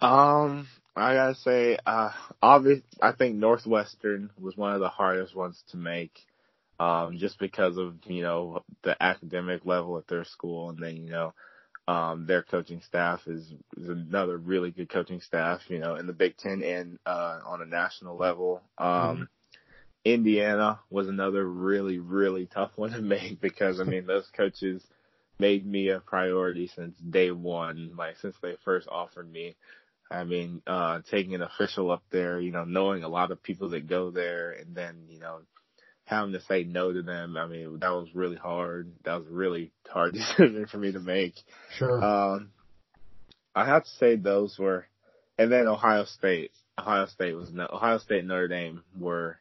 Um, 0.00 0.66
I 0.96 1.14
gotta 1.14 1.34
say, 1.36 1.78
uh, 1.86 2.10
obvious, 2.42 2.80
I 3.00 3.12
think 3.12 3.36
Northwestern 3.36 4.30
was 4.38 4.56
one 4.56 4.74
of 4.74 4.80
the 4.80 4.88
hardest 4.88 5.34
ones 5.34 5.62
to 5.70 5.76
make. 5.76 6.18
Um, 6.78 7.16
just 7.16 7.38
because 7.38 7.78
of, 7.78 7.94
you 8.04 8.22
know, 8.22 8.62
the 8.82 9.02
academic 9.02 9.64
level 9.64 9.96
at 9.96 10.08
their 10.08 10.24
school 10.24 10.68
and 10.68 10.78
then, 10.78 10.96
you 10.96 11.10
know, 11.10 11.32
um, 11.88 12.26
their 12.26 12.42
coaching 12.42 12.80
staff 12.82 13.20
is, 13.26 13.52
is 13.76 13.88
another 13.88 14.36
really 14.36 14.70
good 14.70 14.88
coaching 14.88 15.20
staff, 15.20 15.60
you 15.68 15.78
know, 15.78 15.94
in 15.94 16.06
the 16.06 16.12
Big 16.12 16.36
Ten 16.36 16.62
and, 16.62 16.98
uh, 17.06 17.40
on 17.46 17.62
a 17.62 17.66
national 17.66 18.16
level. 18.16 18.62
Um, 18.76 18.88
mm-hmm. 18.88 19.22
Indiana 20.04 20.80
was 20.90 21.08
another 21.08 21.44
really, 21.44 21.98
really 21.98 22.46
tough 22.46 22.72
one 22.76 22.92
to 22.92 23.02
make 23.02 23.40
because, 23.40 23.80
I 23.80 23.84
mean, 23.84 24.06
those 24.06 24.28
coaches 24.36 24.82
made 25.38 25.66
me 25.66 25.88
a 25.88 26.00
priority 26.00 26.70
since 26.74 26.96
day 26.98 27.30
one, 27.30 27.92
like 27.96 28.16
since 28.18 28.36
they 28.42 28.56
first 28.64 28.88
offered 28.88 29.30
me. 29.30 29.56
I 30.10 30.24
mean, 30.24 30.62
uh, 30.66 31.00
taking 31.10 31.34
an 31.34 31.42
official 31.42 31.90
up 31.90 32.04
there, 32.10 32.40
you 32.40 32.52
know, 32.52 32.64
knowing 32.64 33.02
a 33.02 33.08
lot 33.08 33.32
of 33.32 33.42
people 33.42 33.70
that 33.70 33.88
go 33.88 34.10
there 34.10 34.52
and 34.52 34.74
then, 34.74 35.06
you 35.08 35.18
know, 35.18 35.40
having 36.06 36.32
to 36.32 36.40
say 36.42 36.64
no 36.64 36.92
to 36.92 37.02
them. 37.02 37.36
I 37.36 37.46
mean, 37.46 37.80
that 37.80 37.90
was 37.90 38.08
really 38.14 38.36
hard. 38.36 38.92
That 39.04 39.18
was 39.18 39.26
a 39.26 39.34
really 39.34 39.72
hard 39.88 40.14
decision 40.14 40.66
for 40.70 40.78
me 40.78 40.92
to 40.92 41.00
make. 41.00 41.34
Sure. 41.76 42.02
Um, 42.02 42.50
I 43.54 43.66
have 43.66 43.84
to 43.84 43.90
say 43.98 44.16
those 44.16 44.56
were, 44.58 44.86
and 45.36 45.52
then 45.52 45.66
Ohio 45.66 46.04
State. 46.04 46.52
Ohio 46.78 47.06
State 47.06 47.34
was 47.34 47.52
no, 47.52 47.66
Ohio 47.70 47.98
State 47.98 48.20
and 48.20 48.28
Notre 48.28 48.48
Dame 48.48 48.82
were, 48.98 49.38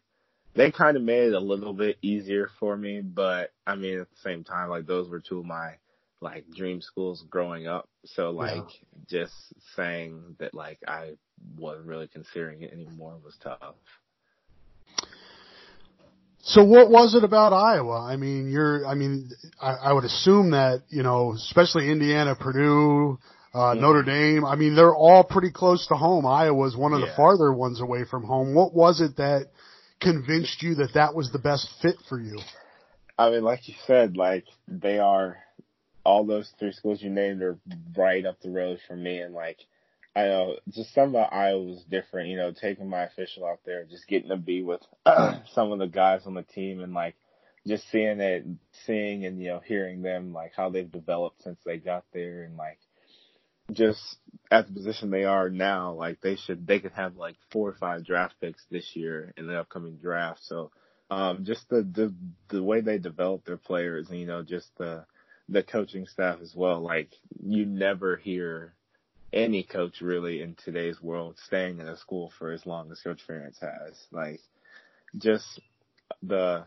they 0.55 0.71
kind 0.71 0.95
of 0.95 1.03
made 1.03 1.27
it 1.27 1.33
a 1.33 1.39
little 1.39 1.73
bit 1.73 1.97
easier 2.01 2.49
for 2.59 2.75
me, 2.75 3.01
but 3.01 3.51
I 3.67 3.75
mean, 3.75 3.99
at 3.99 4.09
the 4.09 4.21
same 4.23 4.43
time, 4.43 4.69
like 4.69 4.85
those 4.85 5.09
were 5.09 5.19
two 5.19 5.39
of 5.39 5.45
my 5.45 5.75
like 6.21 6.49
dream 6.49 6.81
schools 6.81 7.23
growing 7.29 7.67
up. 7.67 7.89
So 8.05 8.31
like 8.31 8.55
yeah. 8.55 8.99
just 9.07 9.33
saying 9.75 10.37
that 10.39 10.53
like 10.53 10.79
I 10.87 11.15
wasn't 11.57 11.87
really 11.87 12.07
considering 12.07 12.61
it 12.61 12.71
anymore 12.71 13.17
was 13.23 13.35
tough. 13.43 13.75
So 16.47 16.63
what 16.63 16.91
was 16.91 17.15
it 17.15 17.23
about 17.23 17.53
Iowa? 17.53 18.01
I 18.01 18.17
mean, 18.17 18.51
you're, 18.51 18.85
I 18.85 18.93
mean, 18.93 19.31
I, 19.59 19.73
I 19.85 19.93
would 19.93 20.03
assume 20.03 20.51
that, 20.51 20.83
you 20.89 21.01
know, 21.01 21.33
especially 21.33 21.89
Indiana, 21.89 22.35
Purdue, 22.35 23.17
uh. 23.55 23.73
Notre 23.73 24.03
Dame, 24.03 24.45
I 24.45 24.55
mean, 24.55 24.75
they're 24.75 24.93
all 24.93 25.23
pretty 25.23 25.49
close 25.49 25.87
to 25.87 25.95
home. 25.95 26.25
Iowa's 26.27 26.77
one 26.77 26.93
of 26.93 26.99
yeah. 26.99 27.07
the 27.07 27.13
farther 27.15 27.51
ones 27.51 27.81
away 27.81 28.05
from 28.05 28.23
home. 28.23 28.53
What 28.53 28.75
was 28.75 29.01
it 29.01 29.17
that 29.17 29.47
convinced 29.99 30.61
you 30.61 30.75
that 30.75 30.93
that 30.93 31.15
was 31.15 31.31
the 31.31 31.39
best 31.39 31.67
fit 31.81 31.95
for 32.07 32.19
you? 32.19 32.37
I 33.17 33.31
mean, 33.31 33.43
like 33.43 33.67
you 33.67 33.73
said, 33.87 34.15
like 34.15 34.45
they 34.67 34.99
are, 34.99 35.37
all 36.03 36.25
those 36.25 36.51
three 36.59 36.73
schools 36.73 37.01
you 37.01 37.09
named 37.09 37.41
are 37.41 37.57
right 37.97 38.23
up 38.23 38.39
the 38.41 38.51
road 38.51 38.77
from 38.87 39.01
me 39.01 39.17
and 39.17 39.33
like, 39.33 39.57
I 40.15 40.23
know 40.23 40.55
just 40.69 40.93
some 40.93 41.09
about 41.09 41.33
Iowa 41.33 41.61
was 41.63 41.83
different, 41.83 42.29
you 42.29 42.37
know, 42.37 42.53
taking 42.53 42.89
my 42.89 43.03
official 43.03 43.45
out 43.45 43.59
there, 43.65 43.83
just 43.83 44.07
getting 44.07 44.29
to 44.29 44.37
be 44.37 44.63
with 44.63 44.81
some 45.53 45.71
of 45.71 45.79
the 45.79 45.87
guys 45.87 46.21
on 46.25 46.35
the 46.35 46.43
team 46.43 46.81
and 46.81 46.93
like 46.93 47.15
just 47.67 47.89
seeing 47.91 48.21
it, 48.21 48.45
seeing 48.85 49.25
and, 49.25 49.41
you 49.41 49.49
know, 49.49 49.61
hearing 49.65 50.01
them, 50.01 50.31
like 50.31 50.53
how 50.55 50.69
they've 50.69 50.91
developed 50.91 51.43
since 51.43 51.59
they 51.65 51.77
got 51.77 52.05
there 52.13 52.43
and 52.43 52.55
like 52.55 52.79
just 53.71 53.99
at 54.49 54.67
the 54.67 54.73
position 54.73 55.09
they 55.09 55.25
are 55.25 55.49
now, 55.49 55.91
like 55.93 56.21
they 56.21 56.37
should, 56.37 56.65
they 56.65 56.79
could 56.79 56.93
have 56.93 57.17
like 57.17 57.35
four 57.51 57.67
or 57.67 57.75
five 57.75 58.05
draft 58.05 58.35
picks 58.39 58.63
this 58.71 58.95
year 58.95 59.33
in 59.35 59.47
the 59.47 59.59
upcoming 59.59 59.97
draft. 59.97 60.39
So, 60.43 60.71
um, 61.11 61.43
just 61.43 61.67
the, 61.67 61.81
the, 61.81 62.13
the 62.49 62.63
way 62.63 62.79
they 62.79 62.99
develop 62.99 63.43
their 63.43 63.57
players 63.57 64.09
and, 64.09 64.19
you 64.19 64.27
know, 64.27 64.43
just 64.43 64.69
the, 64.77 65.05
the 65.49 65.61
coaching 65.61 66.07
staff 66.07 66.39
as 66.41 66.53
well. 66.55 66.79
Like 66.79 67.09
you 67.43 67.65
never 67.65 68.15
hear 68.15 68.75
any 69.33 69.63
coach 69.63 70.01
really 70.01 70.41
in 70.41 70.55
today's 70.55 71.01
world 71.01 71.37
staying 71.37 71.79
in 71.79 71.87
a 71.87 71.97
school 71.97 72.31
for 72.37 72.51
as 72.51 72.65
long 72.65 72.91
as 72.91 73.01
Coach 73.01 73.21
Ferentz 73.27 73.59
has. 73.59 74.07
Like 74.11 74.39
just 75.17 75.59
the 76.23 76.65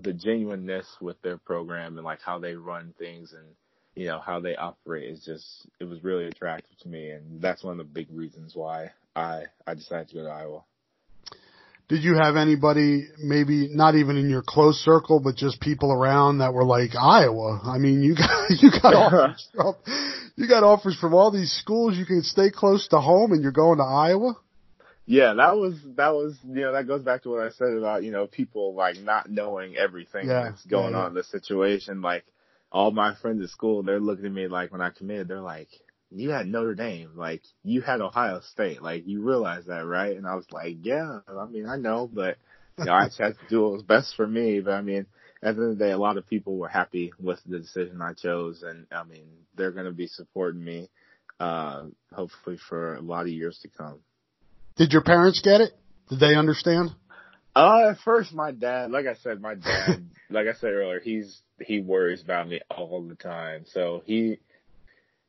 the 0.00 0.12
genuineness 0.12 0.86
with 1.00 1.20
their 1.22 1.38
program 1.38 1.96
and 1.96 2.04
like 2.04 2.20
how 2.20 2.38
they 2.38 2.54
run 2.54 2.94
things 2.98 3.32
and 3.32 3.46
you 3.94 4.06
know 4.06 4.20
how 4.20 4.38
they 4.38 4.54
operate 4.56 5.10
is 5.10 5.24
just 5.24 5.66
it 5.80 5.84
was 5.84 6.04
really 6.04 6.26
attractive 6.26 6.76
to 6.78 6.88
me 6.88 7.10
and 7.10 7.40
that's 7.40 7.64
one 7.64 7.72
of 7.72 7.78
the 7.78 7.92
big 7.92 8.08
reasons 8.10 8.54
why 8.54 8.90
I 9.16 9.44
I 9.66 9.74
decided 9.74 10.08
to 10.08 10.14
go 10.16 10.22
to 10.24 10.30
Iowa. 10.30 10.62
Did 11.88 12.02
you 12.02 12.16
have 12.16 12.36
anybody, 12.36 13.08
maybe 13.18 13.70
not 13.72 13.94
even 13.94 14.18
in 14.18 14.28
your 14.28 14.42
close 14.42 14.76
circle, 14.76 15.20
but 15.20 15.36
just 15.36 15.58
people 15.58 15.90
around 15.90 16.38
that 16.38 16.52
were 16.52 16.64
like 16.64 16.90
Iowa? 16.94 17.60
I 17.64 17.78
mean, 17.78 18.02
you 18.02 18.14
got 18.14 18.50
you 18.50 18.70
got 18.70 18.94
offers 18.94 19.48
from 19.54 19.74
you 20.36 20.46
got 20.46 20.64
offers 20.64 20.98
from 20.98 21.14
all 21.14 21.30
these 21.30 21.52
schools. 21.52 21.96
You 21.96 22.04
can 22.04 22.22
stay 22.22 22.50
close 22.50 22.88
to 22.88 23.00
home, 23.00 23.32
and 23.32 23.42
you're 23.42 23.52
going 23.52 23.78
to 23.78 23.84
Iowa. 23.84 24.36
Yeah, 25.06 25.32
that 25.32 25.56
was 25.56 25.74
that 25.96 26.12
was 26.12 26.36
you 26.46 26.60
know 26.60 26.72
that 26.72 26.86
goes 26.86 27.02
back 27.02 27.22
to 27.22 27.30
what 27.30 27.40
I 27.40 27.48
said 27.50 27.72
about 27.72 28.04
you 28.04 28.12
know 28.12 28.26
people 28.26 28.74
like 28.74 28.98
not 28.98 29.30
knowing 29.30 29.74
everything 29.74 30.28
yeah, 30.28 30.50
that's 30.50 30.66
going 30.66 30.92
yeah, 30.92 30.98
yeah. 30.98 31.04
on 31.04 31.08
in 31.08 31.14
the 31.14 31.24
situation. 31.24 32.02
Like 32.02 32.24
all 32.70 32.90
my 32.90 33.14
friends 33.14 33.42
at 33.42 33.48
school, 33.48 33.82
they're 33.82 33.98
looking 33.98 34.26
at 34.26 34.32
me 34.32 34.46
like 34.48 34.72
when 34.72 34.82
I 34.82 34.90
committed, 34.90 35.28
they're 35.28 35.40
like, 35.40 35.68
"You 36.10 36.30
had 36.30 36.46
Notre 36.46 36.74
Dame, 36.74 37.10
like 37.16 37.42
you 37.62 37.80
had 37.80 38.00
Ohio 38.00 38.40
State, 38.40 38.82
like 38.82 39.06
you 39.06 39.22
realize 39.22 39.66
that, 39.66 39.86
right?" 39.86 40.16
And 40.16 40.26
I 40.26 40.34
was 40.34 40.46
like, 40.50 40.78
"Yeah, 40.82 41.20
I 41.28 41.46
mean 41.46 41.66
I 41.66 41.76
know, 41.76 42.08
but 42.12 42.36
you 42.78 42.84
know 42.84 42.92
I 42.92 43.04
had 43.18 43.34
to 43.34 43.48
do 43.48 43.62
what 43.62 43.72
was 43.72 43.82
best 43.82 44.14
for 44.16 44.26
me." 44.26 44.60
But 44.60 44.74
I 44.74 44.82
mean, 44.82 45.06
at 45.42 45.56
the 45.56 45.62
end 45.62 45.72
of 45.72 45.78
the 45.78 45.84
day, 45.84 45.90
a 45.92 45.98
lot 45.98 46.16
of 46.16 46.26
people 46.26 46.56
were 46.56 46.68
happy 46.68 47.12
with 47.20 47.40
the 47.46 47.58
decision 47.58 48.02
I 48.02 48.14
chose, 48.14 48.62
and 48.62 48.86
I 48.90 49.04
mean, 49.04 49.26
they're 49.56 49.72
going 49.72 49.86
to 49.86 49.92
be 49.92 50.06
supporting 50.06 50.64
me, 50.64 50.88
uh, 51.38 51.84
hopefully 52.12 52.58
for 52.68 52.96
a 52.96 53.00
lot 53.00 53.22
of 53.22 53.28
years 53.28 53.58
to 53.62 53.68
come. 53.68 54.00
Did 54.76 54.92
your 54.92 55.02
parents 55.02 55.40
get 55.42 55.60
it? 55.60 55.72
Did 56.08 56.20
they 56.20 56.34
understand? 56.34 56.90
Uh, 57.54 57.90
at 57.90 57.98
first, 58.04 58.32
my 58.32 58.52
dad, 58.52 58.90
like 58.90 59.06
I 59.06 59.14
said, 59.14 59.40
my 59.40 59.54
dad, 59.54 60.08
like 60.30 60.46
I 60.46 60.52
said 60.52 60.72
earlier, 60.72 61.00
he's 61.00 61.42
he 61.60 61.80
worries 61.80 62.22
about 62.22 62.48
me 62.48 62.60
all 62.70 63.02
the 63.02 63.16
time. 63.16 63.64
So 63.66 64.02
he 64.06 64.38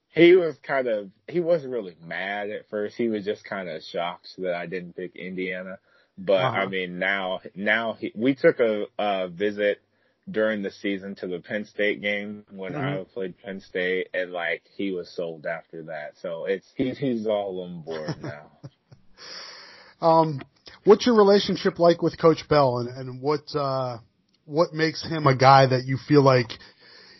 he 0.09 0.35
was 0.35 0.55
kind 0.63 0.87
of 0.87 1.09
he 1.27 1.39
wasn't 1.39 1.73
really 1.73 1.95
mad 2.05 2.49
at 2.49 2.69
first. 2.69 2.95
He 2.95 3.09
was 3.09 3.25
just 3.25 3.43
kind 3.45 3.69
of 3.69 3.83
shocked 3.83 4.29
that 4.39 4.55
I 4.55 4.65
didn't 4.65 4.95
pick 4.95 5.15
Indiana. 5.15 5.77
But 6.17 6.41
uh-huh. 6.41 6.57
I 6.57 6.65
mean, 6.67 6.99
now 6.99 7.41
now 7.55 7.93
he, 7.93 8.11
we 8.15 8.35
took 8.35 8.59
a, 8.59 8.85
a 8.97 9.29
visit 9.29 9.81
during 10.29 10.61
the 10.61 10.71
season 10.71 11.15
to 11.15 11.27
the 11.27 11.39
Penn 11.39 11.65
State 11.65 12.01
game 12.01 12.43
when 12.51 12.73
mm-hmm. 12.73 13.01
I 13.01 13.05
played 13.13 13.35
Penn 13.37 13.61
State, 13.61 14.09
and 14.13 14.31
like 14.31 14.63
he 14.75 14.91
was 14.91 15.09
sold 15.15 15.45
after 15.45 15.83
that. 15.83 16.13
So 16.21 16.45
it's 16.45 16.67
he's 16.75 16.97
he's 16.97 17.27
all 17.27 17.61
on 17.63 17.81
board 17.81 18.15
now. 18.21 20.07
um, 20.07 20.41
what's 20.83 21.05
your 21.05 21.15
relationship 21.15 21.79
like 21.79 22.01
with 22.01 22.19
Coach 22.19 22.47
Bell, 22.49 22.79
and 22.79 22.89
and 22.89 23.21
what 23.21 23.43
uh 23.55 23.99
what 24.45 24.73
makes 24.73 25.07
him 25.07 25.27
a 25.27 25.35
guy 25.35 25.67
that 25.67 25.85
you 25.85 25.97
feel 26.07 26.23
like 26.23 26.49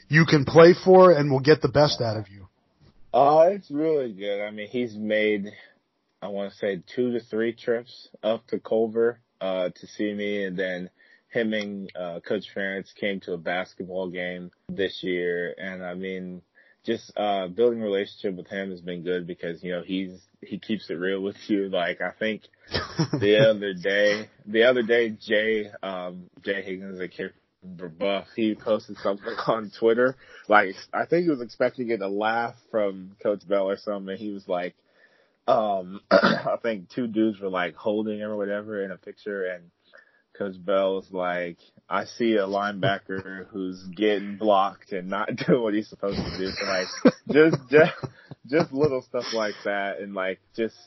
you 0.08 0.26
can 0.26 0.44
play 0.44 0.74
for 0.74 1.12
and 1.12 1.32
will 1.32 1.40
get 1.40 1.62
the 1.62 1.70
best 1.70 2.02
out 2.02 2.18
of 2.18 2.28
you? 2.30 2.39
Uh, 3.14 3.48
it's 3.50 3.72
really 3.72 4.14
good. 4.14 4.42
I 4.42 4.52
mean, 4.52 4.68
he's 4.68 4.96
made 4.96 5.52
I 6.22 6.28
want 6.28 6.52
to 6.52 6.58
say 6.58 6.84
two 6.96 7.14
to 7.14 7.20
three 7.22 7.54
trips 7.54 8.10
up 8.22 8.46
to 8.48 8.60
Culver 8.60 9.20
uh 9.42 9.70
to 9.70 9.88
see 9.88 10.14
me, 10.14 10.44
and 10.44 10.58
then 10.58 10.90
him 11.30 11.54
and 11.54 11.92
uh, 11.96 12.20
Coach 12.20 12.46
Ferentz 12.56 12.94
came 12.94 13.20
to 13.22 13.34
a 13.34 13.38
basketball 13.38 14.10
game 14.10 14.52
this 14.68 15.04
year, 15.04 15.54
and 15.58 15.84
I 15.84 15.94
mean, 15.94 16.42
just 16.86 17.12
uh, 17.16 17.48
building 17.48 17.82
a 17.82 17.86
relationship 17.86 18.36
with 18.36 18.48
him 18.48 18.72
has 18.72 18.82
been 18.82 19.04
good 19.04 19.28
because 19.28 19.64
you 19.64 19.72
know 19.72 19.84
he's 19.84 20.12
he 20.42 20.60
keeps 20.60 20.90
it 20.90 20.96
real 20.96 21.22
with 21.22 21.38
you. 21.48 21.70
Like 21.70 22.02
I 22.02 22.12
think 22.12 22.44
the 23.20 23.48
other 23.50 23.74
day, 23.74 24.30
the 24.46 24.64
other 24.64 24.84
day, 24.84 25.10
Jay 25.12 25.72
um, 25.84 26.30
Jay 26.44 26.64
Higgins, 26.64 27.00
a 27.00 27.08
kid 27.08 27.34
Buff, 27.64 28.28
he 28.36 28.56
posted 28.56 28.98
something 28.98 29.36
on 29.48 29.72
Twitter. 29.78 30.16
Like 30.48 30.76
I 30.94 31.06
think 31.06 31.24
he 31.24 31.30
was 31.30 31.42
expecting 31.42 31.88
to 31.90 31.96
a 31.96 32.08
laugh 32.08 32.56
from 32.72 33.16
Coach 33.22 33.48
Bell 33.48 33.70
or 33.70 33.78
something. 33.78 34.18
He 34.18 34.32
was 34.32 34.48
like, 34.48 34.76
um, 35.48 36.02
I 36.12 36.58
think 36.62 36.90
two 36.90 37.08
dudes 37.08 37.40
were 37.40 37.50
like 37.50 37.76
holding 37.76 38.20
him 38.20 38.30
or 38.30 38.38
whatever 38.38 38.84
in 38.84 38.92
a 38.92 38.98
picture, 38.98 39.46
and 39.46 39.72
Coach 40.40 40.56
Bell's 40.64 41.12
like, 41.12 41.58
I 41.90 42.06
see 42.06 42.36
a 42.36 42.48
linebacker 42.48 43.48
who's 43.48 43.84
getting 43.88 44.38
blocked 44.38 44.94
and 44.94 45.10
not 45.10 45.36
doing 45.48 45.62
what 45.62 45.74
he's 45.74 45.90
supposed 45.90 46.18
to 46.18 46.38
do. 46.38 46.52
So 46.52 46.66
like, 46.66 46.88
just, 47.30 47.58
just, 47.70 47.94
just 48.48 48.72
little 48.72 49.02
stuff 49.02 49.26
like 49.34 49.56
that. 49.66 50.00
And 50.00 50.14
like, 50.14 50.40
just, 50.56 50.78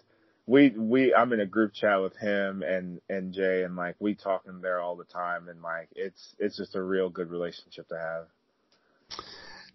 we 0.46 0.70
we 0.70 1.14
I'm 1.14 1.32
in 1.32 1.40
a 1.40 1.46
group 1.46 1.72
chat 1.72 2.00
with 2.02 2.16
him 2.16 2.62
and 2.62 3.00
and 3.08 3.32
Jay 3.32 3.62
and 3.62 3.76
like 3.76 3.96
we 4.00 4.14
talking 4.14 4.60
there 4.60 4.80
all 4.80 4.96
the 4.96 5.04
time 5.04 5.48
and 5.48 5.62
like 5.62 5.88
it's 5.94 6.34
it's 6.38 6.56
just 6.56 6.74
a 6.74 6.82
real 6.82 7.08
good 7.08 7.30
relationship 7.30 7.88
to 7.88 7.98
have. 7.98 8.26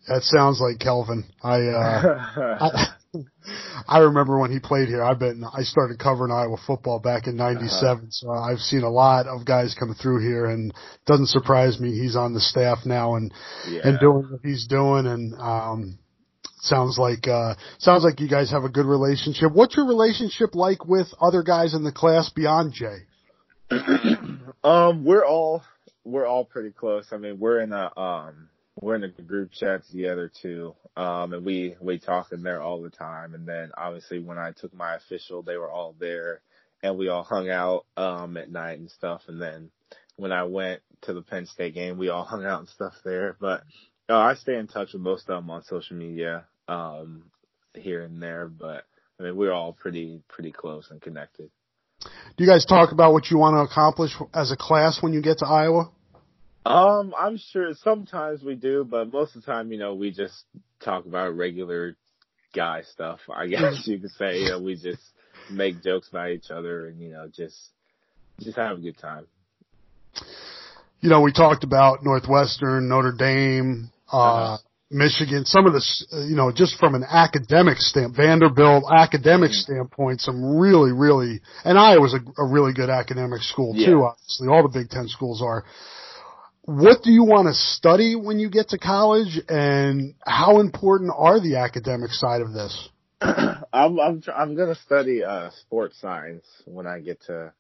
That 0.08 0.24
sounds 0.24 0.62
like 0.62 0.80
Kelvin. 0.80 1.26
I, 1.44 1.60
uh, 1.64 2.58
I, 2.62 2.88
I 3.88 4.00
remember 4.00 4.40
when 4.40 4.52
he 4.52 4.60
played 4.60 4.88
here. 4.88 5.04
I've 5.04 5.20
been, 5.20 5.44
I 5.44 5.64
started 5.64 6.00
covering 6.00 6.32
Iowa 6.32 6.56
football 6.66 7.00
back 7.00 7.28
in 7.28 7.36
'97, 7.36 7.86
uh-huh. 7.86 8.06
so 8.10 8.32
I've 8.32 8.60
seen 8.60 8.84
a 8.84 8.90
lot 8.90 9.28
of 9.28 9.46
guys 9.46 9.76
come 9.78 9.94
through 9.94 10.22
here, 10.22 10.46
and 10.46 10.74
doesn't 11.06 11.28
surprise 11.28 11.80
me. 11.80 11.92
He's 11.92 12.16
on 12.16 12.34
the 12.34 12.40
staff 12.40 12.80
now 12.86 13.16
and 13.16 13.34
yeah. 13.68 13.82
and 13.84 14.00
doing 14.00 14.32
what 14.32 14.42
he's 14.44 14.66
doing, 14.68 15.08
and 15.08 15.34
um, 15.36 16.00
sounds 16.60 16.98
like 16.98 17.28
uh, 17.28 17.56
sounds 17.80 18.04
like 18.04 18.20
you 18.20 18.28
guys 18.28 18.52
have 18.52 18.64
a 18.64 18.70
good 18.70 18.86
relationship. 18.86 19.52
What's 19.54 19.76
your 19.76 19.88
relationship 19.88 20.56
like 20.56 20.86
with 20.86 21.08
other 21.22 21.44
guys 21.44 21.74
in 21.74 21.84
the 21.84 21.92
class 21.92 22.30
beyond 22.30 22.74
Jay? 22.74 23.06
um, 24.64 25.04
we're 25.06 25.26
all 25.26 25.64
we're 26.04 26.26
all 26.26 26.46
pretty 26.46 26.72
close. 26.72 27.08
I 27.12 27.18
mean, 27.18 27.40
we're 27.40 27.62
in 27.62 27.74
a 27.74 27.98
um 28.00 28.50
we're 28.82 28.96
in 28.96 29.04
a 29.04 29.10
group 29.10 29.52
chat 29.52 29.82
together 29.90 30.32
too. 30.42 30.76
Um, 30.96 31.34
and 31.34 31.46
we, 31.46 31.76
we 31.82 32.00
talk 32.00 32.32
in 32.32 32.44
there 32.44 32.62
all 32.62 32.82
the 32.82 32.90
time. 32.90 33.34
And 33.34 33.48
then 33.48 33.72
obviously 33.76 34.20
when 34.20 34.38
I 34.38 34.52
took 34.52 34.74
my 34.74 34.96
official, 34.96 35.42
they 35.42 35.58
were 35.58 35.70
all 35.70 35.96
there 36.00 36.42
and 36.84 36.98
we 36.98 37.08
all 37.08 37.24
hung 37.24 37.50
out, 37.50 37.86
um, 37.96 38.38
at 38.38 38.52
night 38.52 38.80
and 38.80 38.90
stuff. 38.90 39.22
And 39.28 39.42
then 39.42 39.72
when 40.16 40.32
I 40.32 40.44
went 40.44 40.82
to 41.02 41.14
the 41.14 41.22
Penn 41.22 41.48
State 41.48 41.74
game, 41.74 41.98
we 41.98 42.10
all 42.10 42.24
hung 42.26 42.46
out 42.46 42.60
and 42.60 42.70
stuff 42.70 42.94
there. 43.04 43.36
But 43.40 43.64
uh, 44.10 44.18
I 44.18 44.36
stay 44.36 44.58
in 44.58 44.68
touch 44.68 44.94
with 44.94 45.02
most 45.02 45.24
of 45.24 45.28
them 45.28 45.50
on 45.50 45.64
social 45.64 45.96
media, 45.98 46.46
um, 46.68 47.24
here 47.74 48.04
and 48.04 48.22
there. 48.22 48.48
But 48.48 48.86
I 49.20 49.24
mean, 49.24 49.36
we're 49.36 49.52
all 49.52 49.74
pretty, 49.74 50.22
pretty 50.28 50.52
close 50.52 50.90
and 50.92 51.02
connected. 51.02 51.50
Do 52.02 52.44
you 52.44 52.48
guys 52.48 52.66
talk 52.66 52.92
about 52.92 53.14
what 53.14 53.30
you 53.32 53.38
want 53.38 53.56
to 53.56 53.72
accomplish 53.72 54.12
as 54.34 54.52
a 54.52 54.58
class 54.58 55.02
when 55.02 55.14
you 55.14 55.22
get 55.22 55.40
to 55.40 55.48
Iowa? 55.48 55.92
Um, 56.66 57.14
I'm 57.18 57.38
sure 57.38 57.74
sometimes 57.82 58.44
we 58.44 58.56
do, 58.56 58.84
but 58.84 59.12
most 59.12 59.36
of 59.36 59.42
the 59.42 59.46
time, 59.46 59.72
you 59.72 59.80
know, 59.80 59.96
we 59.96 60.12
just 60.12 60.44
talk 60.84 61.06
about 61.06 61.36
regular 61.36 61.96
guy 62.54 62.84
stuff. 62.84 63.20
I 63.34 63.48
guess 63.48 63.88
you 63.88 64.00
could 64.00 64.12
say, 64.12 64.42
you 64.42 64.50
know, 64.50 64.62
we 64.62 64.76
just 64.76 65.02
make 65.50 65.82
jokes 65.82 66.10
about 66.10 66.30
each 66.30 66.52
other 66.52 66.88
and, 66.88 67.00
you 67.00 67.12
know, 67.12 67.30
just, 67.34 67.58
just 68.42 68.58
have 68.58 68.78
a 68.78 68.82
good 68.82 68.98
time. 68.98 69.26
You 71.00 71.10
know, 71.10 71.22
we 71.22 71.32
talked 71.32 71.64
about 71.64 72.04
Northwestern, 72.04 72.90
Notre 72.90 73.14
Dame, 73.14 73.92
uh-huh. 74.12 74.58
Michigan, 74.90 75.44
some 75.46 75.66
of 75.66 75.74
the, 75.74 75.84
you 76.30 76.36
know, 76.36 76.52
just 76.52 76.78
from 76.80 76.96
an 76.96 77.04
academic 77.04 77.78
standpoint, 77.78 78.16
Vanderbilt 78.16 78.86
academic 78.90 79.52
mm-hmm. 79.52 79.74
standpoint, 79.74 80.22
some 80.22 80.58
really, 80.58 80.94
really, 80.94 81.42
and 81.66 81.78
Iowa's 81.78 82.14
a, 82.14 82.42
a 82.42 82.46
really 82.46 82.74
good 82.74 82.90
academic 82.90 83.42
school 83.42 83.74
yeah. 83.76 83.88
too, 83.88 84.04
obviously. 84.04 84.48
All 84.48 84.64
the 84.64 84.70
Big 84.70 84.90
Ten 84.90 85.08
schools 85.08 85.42
are 85.44 85.66
what 86.68 87.02
do 87.02 87.12
you 87.12 87.24
want 87.24 87.48
to 87.48 87.54
study 87.54 88.16
when 88.18 88.40
you 88.40 88.50
get 88.50 88.70
to 88.70 88.78
college 88.78 89.40
and 89.48 90.16
how 90.26 90.60
important 90.60 91.14
are 91.16 91.40
the 91.40 91.56
academic 91.56 92.12
side 92.12 92.42
of 92.42 92.52
this? 92.52 92.90
I'm 93.22 94.00
I'm 94.00 94.22
I'm 94.36 94.56
going 94.56 94.76
to 94.76 94.82
study 94.82 95.24
uh 95.24 95.50
sports 95.62 95.98
science 96.02 96.46
when 96.66 96.86
I 96.86 97.00
get 97.00 97.22
to 97.28 97.54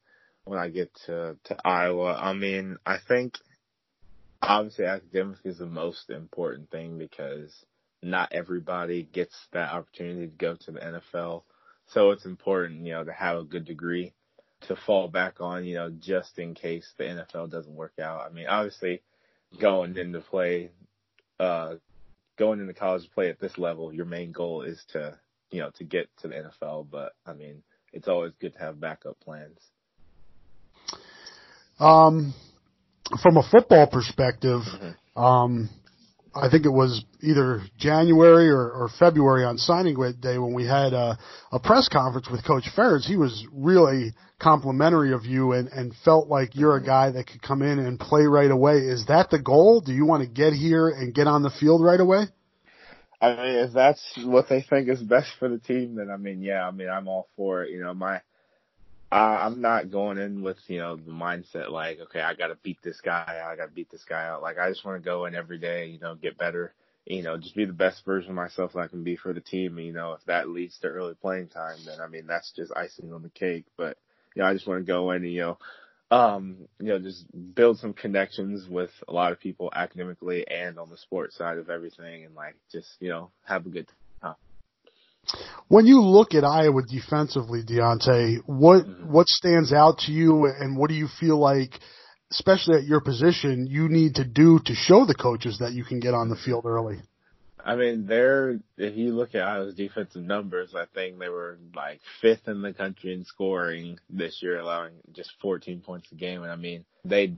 when 0.43 0.60
I 0.60 0.67
get 0.67 0.91
to 1.05 1.38
to 1.45 1.57
Iowa. 1.65 2.19
I 2.21 2.33
mean, 2.33 2.77
I 2.86 2.97
think 3.07 3.36
obviously 4.41 4.86
academics 4.86 5.41
is 5.45 5.58
the 5.58 5.65
most 5.65 6.10
important 6.10 6.69
thing 6.69 6.97
because 6.97 7.54
not 8.02 8.32
everybody 8.32 9.04
gets 9.04 9.36
that 9.54 9.71
opportunity 9.71 10.28
to 10.28 10.34
go 10.34 10.56
to 10.56 10.71
the 10.71 10.80
NFL. 10.80 11.43
So 11.88 12.12
it's 12.12 12.26
important, 12.26 12.86
you 12.86 12.93
know, 12.93 13.04
to 13.04 13.13
have 13.13 13.38
a 13.38 13.43
good 13.43 13.65
degree 13.65 14.13
to 14.62 14.76
fall 14.76 15.08
back 15.08 15.39
on, 15.39 15.65
you 15.65 15.76
know, 15.76 15.89
just 15.89 16.38
in 16.39 16.54
case 16.54 16.88
the 16.97 17.04
NFL 17.04 17.50
doesn't 17.50 17.76
work 17.76 17.93
out. 18.02 18.26
I 18.26 18.34
mean, 18.34 18.47
obviously, 18.47 19.02
going 19.60 19.97
into 19.97 20.19
play, 20.19 20.71
uh, 21.39 21.76
going 22.38 22.60
into 22.60 22.73
college 22.73 23.04
to 23.04 23.10
play 23.12 23.30
at 23.30 23.39
this 23.39 23.58
level, 23.58 23.93
your 23.93 24.06
main 24.06 24.32
goal 24.32 24.63
is 24.63 24.84
to, 24.93 25.17
you 25.52 25.62
know, 25.62 25.71
to 25.78 25.84
get 25.84 26.10
to 26.21 26.28
the 26.28 26.36
NFL. 26.36 26.88
But 26.91 27.13
I 27.26 27.34
mean, 27.34 27.63
it's 27.93 28.08
always 28.08 28.34
good 28.39 28.54
to 28.54 28.60
have 28.60 28.80
backup 28.80 29.19
plans. 29.19 29.60
Um, 31.80 32.34
from 33.22 33.38
a 33.38 33.43
football 33.50 33.88
perspective, 33.88 34.62
mm-hmm. 34.62 35.22
um, 35.22 35.70
I 36.36 36.50
think 36.50 36.65
it 36.65 36.72
was 36.72 37.04
either 37.22 37.62
January 37.78 38.50
or, 38.50 38.70
or 38.70 38.89
February 39.00 39.43
on 39.43 39.58
signing 39.58 39.96
day 40.22 40.38
when 40.38 40.54
we 40.54 40.65
had 40.65 40.93
a, 40.93 41.17
a 41.52 41.60
press 41.60 41.89
conference 41.89 42.30
with 42.30 42.46
Coach 42.46 42.65
Ferentz. 42.76 43.06
He 43.06 43.17
was 43.17 43.46
really 43.52 44.13
complimentary 44.39 45.13
of 45.13 45.26
you 45.26 45.54
and, 45.54 45.67
and 45.70 45.93
felt 46.06 46.28
like 46.28 46.56
you're 46.56 46.76
a 46.76 46.84
guy 46.84 47.12
that 47.12 47.28
could 47.28 47.41
come 47.41 47.62
in 47.62 47.80
and 47.80 48.00
play 48.00 48.24
right 48.24 48.52
away. 48.52 48.78
Is 48.78 49.06
that 49.08 49.30
the 49.32 49.39
goal? 49.39 49.82
Do 49.82 49.93
you 49.93 50.06
want 50.06 50.24
to 50.24 50.30
get 50.30 50.54
here 50.54 50.89
and 50.89 51.13
get 51.13 51.28
on 51.28 51.41
the 51.41 51.50
field 51.50 51.84
right 51.84 52.00
away? 52.00 52.26
I 53.20 53.30
mean, 53.30 53.56
if 53.65 53.74
that's 53.74 54.02
what 54.24 54.48
they 54.48 54.62
think 54.62 54.89
is 54.89 55.02
best 55.02 55.30
for 55.39 55.50
the 55.50 55.58
team, 55.58 55.96
then 55.96 56.12
I 56.12 56.17
mean, 56.17 56.43
yeah, 56.43 56.67
I 56.67 56.72
mean, 56.72 56.88
I'm 56.88 57.08
all 57.08 57.30
for 57.36 57.63
it. 57.63 57.72
You 57.72 57.82
know, 57.82 57.96
my 57.96 58.22
I, 59.12 59.46
I'm 59.46 59.62
not 59.62 59.91
going 59.91 60.17
in 60.17 60.41
with, 60.41 60.58
you 60.67 60.80
know, 60.80 60.96
the 60.98 61.12
mindset 61.12 61.70
like, 61.70 62.00
okay, 62.00 62.22
I 62.22 62.34
got 62.34 62.48
to 62.48 62.58
beat 62.62 62.80
this 62.84 63.00
guy. 63.02 63.41
I 63.46 63.56
got 63.56 63.67
to 63.67 63.72
beat 63.72 63.89
this 63.89 64.04
guy 64.04 64.28
out. 64.28 64.41
Like, 64.41 64.58
I 64.58 64.70
just 64.70 64.84
want 64.84 65.02
to 65.02 65.06
go 65.06 65.26
in 65.26 65.36
every 65.36 65.58
day, 65.58 65.88
you 65.88 66.00
know, 66.00 66.15
get 66.15 66.38
better, 66.38 66.74
you 67.06 67.24
know, 67.24 67.38
just 67.38 67.56
be 67.56 67.65
the 67.65 67.74
best 67.74 68.04
version 68.06 68.32
of 68.32 68.36
myself 68.36 68.76
I 68.76 68.88
can 68.88 69.04
be 69.04 69.15
for 69.15 69.34
the 69.34 69.39
team. 69.39 69.80
You 69.80 69.93
know, 69.93 70.13
if 70.13 70.26
that 70.26 70.50
leads 70.50 70.78
to 70.80 70.88
early 70.88 71.15
playing 71.15 71.48
time, 71.48 71.78
then 71.86 72.02
I 72.02 72.08
mean, 72.08 72.28
that's 72.28 72.52
just 72.52 72.74
icing 72.76 73.13
on 73.13 73.24
the 73.24 73.30
cake. 73.30 73.65
But, 73.78 73.98
you 74.36 74.41
know, 74.41 74.50
I 74.50 74.54
just 74.54 74.67
want 74.67 74.86
to 74.86 74.91
go 74.91 75.12
in 75.12 75.24
and, 75.24 75.32
you 75.32 75.41
know, 75.41 75.58
um, 76.10 76.67
you 76.80 76.88
know, 76.88 77.00
just 77.00 77.26
build 77.56 77.80
some 77.80 77.93
connections 77.93 78.67
with 78.70 78.91
a 79.08 79.13
lot 79.13 79.32
of 79.32 79.39
people 79.39 79.70
academically 79.74 80.48
and 80.48 80.80
on 80.80 80.89
the 80.89 80.98
sports 80.98 81.38
side 81.38 81.58
of 81.58 81.70
everything 81.70 82.26
and 82.26 82.36
like 82.36 82.56
just, 82.72 82.88
you 83.00 83.10
know, 83.10 83.30
have 83.46 83.65
a 83.65 83.70
good 83.70 83.88
time. 84.22 84.36
When 85.68 85.86
you 85.86 86.02
look 86.02 86.34
at 86.34 86.44
Iowa 86.44 86.82
defensively, 86.84 87.62
Deontae, 87.63 88.40
what 88.46 88.86
mm-hmm. 88.86 89.12
what 89.12 89.28
stands 89.28 89.74
out 89.74 90.00
to 90.00 90.12
you, 90.12 90.46
and 90.46 90.78
what 90.78 90.90
do 90.90 90.96
you 90.96 91.08
feel 91.20 91.38
like, 91.38 91.72
especially 92.32 92.78
at 92.78 92.86
your 92.86 93.02
position, 93.02 93.68
you 93.68 93.90
need 93.90 94.16
to 94.16 94.26
do 94.26 94.60
to 94.66 94.74
show 94.74 95.06
the 95.06 95.16
coaches 95.16 95.60
that 95.60 95.74
you 95.74 95.84
can 95.84 96.00
get 96.00 96.13
on 96.13 96.30
the 96.30 96.38
field 96.38 96.66
early? 96.66 97.02
I 97.68 97.76
mean, 97.76 98.06
they're 98.06 98.60
if 98.78 98.96
you 98.96 99.13
look 99.13 99.36
at 99.36 99.42
Iowa's 99.42 99.76
defensive 99.76 100.24
numbers, 100.24 100.74
I 100.74 100.86
think 100.94 101.20
they 101.20 101.28
were 101.28 101.60
like 101.76 102.00
fifth 102.22 102.48
in 102.48 102.62
the 102.62 102.74
country 102.74 103.13
in 103.13 103.26
scoring 103.26 104.00
this 104.10 104.40
year, 104.42 104.60
allowing 104.60 104.94
just 105.12 105.34
14 105.42 105.82
points 105.82 106.10
a 106.13 106.16
game. 106.16 106.44
And 106.44 106.52
I 106.52 106.56
mean, 106.56 106.86
they 107.04 107.34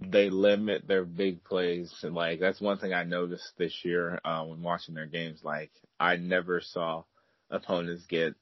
they 0.00 0.30
limit 0.30 0.88
their 0.88 1.04
big 1.04 1.44
plays, 1.44 1.92
and 2.02 2.12
like 2.12 2.40
that's 2.40 2.60
one 2.60 2.78
thing 2.78 2.92
I 2.92 3.04
noticed 3.04 3.52
this 3.56 3.84
year 3.84 4.20
uh, 4.24 4.42
when 4.44 4.62
watching 4.62 4.96
their 4.96 5.06
games. 5.06 5.40
Like 5.44 5.70
I 6.00 6.16
never 6.16 6.60
saw 6.60 7.04
opponents 7.50 8.04
get 8.06 8.34